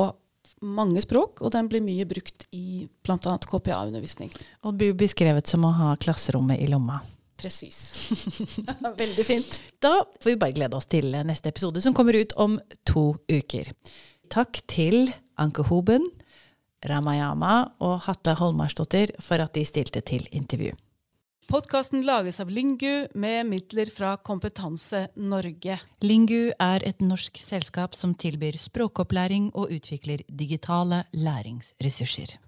mange 0.63 1.03
språk, 1.03 1.41
og 1.43 1.53
den 1.55 1.69
blir 1.71 1.83
mye 1.83 2.07
brukt 2.07 2.47
i 2.55 2.85
bl.a. 3.03 3.19
KPA-undervisning. 3.19 4.31
Og 4.63 4.77
blir 4.79 4.95
beskrevet 4.99 5.51
som 5.51 5.65
å 5.67 5.73
ha 5.75 5.95
klasserommet 6.01 6.63
i 6.63 6.69
lomma. 6.71 7.01
Presis. 7.43 7.81
Veldig 9.03 9.27
fint. 9.27 9.59
Da 9.83 9.97
får 10.23 10.31
vi 10.31 10.39
bare 10.39 10.57
glede 10.57 10.79
oss 10.79 10.87
til 10.91 11.11
neste 11.27 11.51
episode, 11.51 11.83
som 11.83 11.95
kommer 11.97 12.17
ut 12.19 12.35
om 12.39 12.59
to 12.89 13.11
uker. 13.31 13.73
Takk 14.33 14.63
til 14.71 15.11
Anke 15.43 15.67
Hoben, 15.67 16.07
Ramayama 16.89 17.73
og 17.83 18.01
Hatle 18.07 18.37
Holmarsdottir 18.39 19.15
for 19.23 19.43
at 19.43 19.55
de 19.59 19.67
stilte 19.67 20.03
til 20.07 20.27
intervju. 20.33 20.73
Podkasten 21.51 22.05
lages 22.07 22.39
av 22.41 22.51
Lingu 22.55 23.09
med 23.19 23.49
midler 23.51 23.91
fra 23.91 24.15
Kompetanse 24.17 25.09
Norge. 25.19 25.75
Lingu 26.01 26.53
er 26.55 26.87
et 26.87 27.03
norsk 27.03 27.43
selskap 27.43 27.99
som 27.99 28.15
tilbyr 28.15 28.57
språkopplæring 28.63 29.51
og 29.51 29.75
utvikler 29.75 30.23
digitale 30.31 31.03
læringsressurser. 31.13 32.39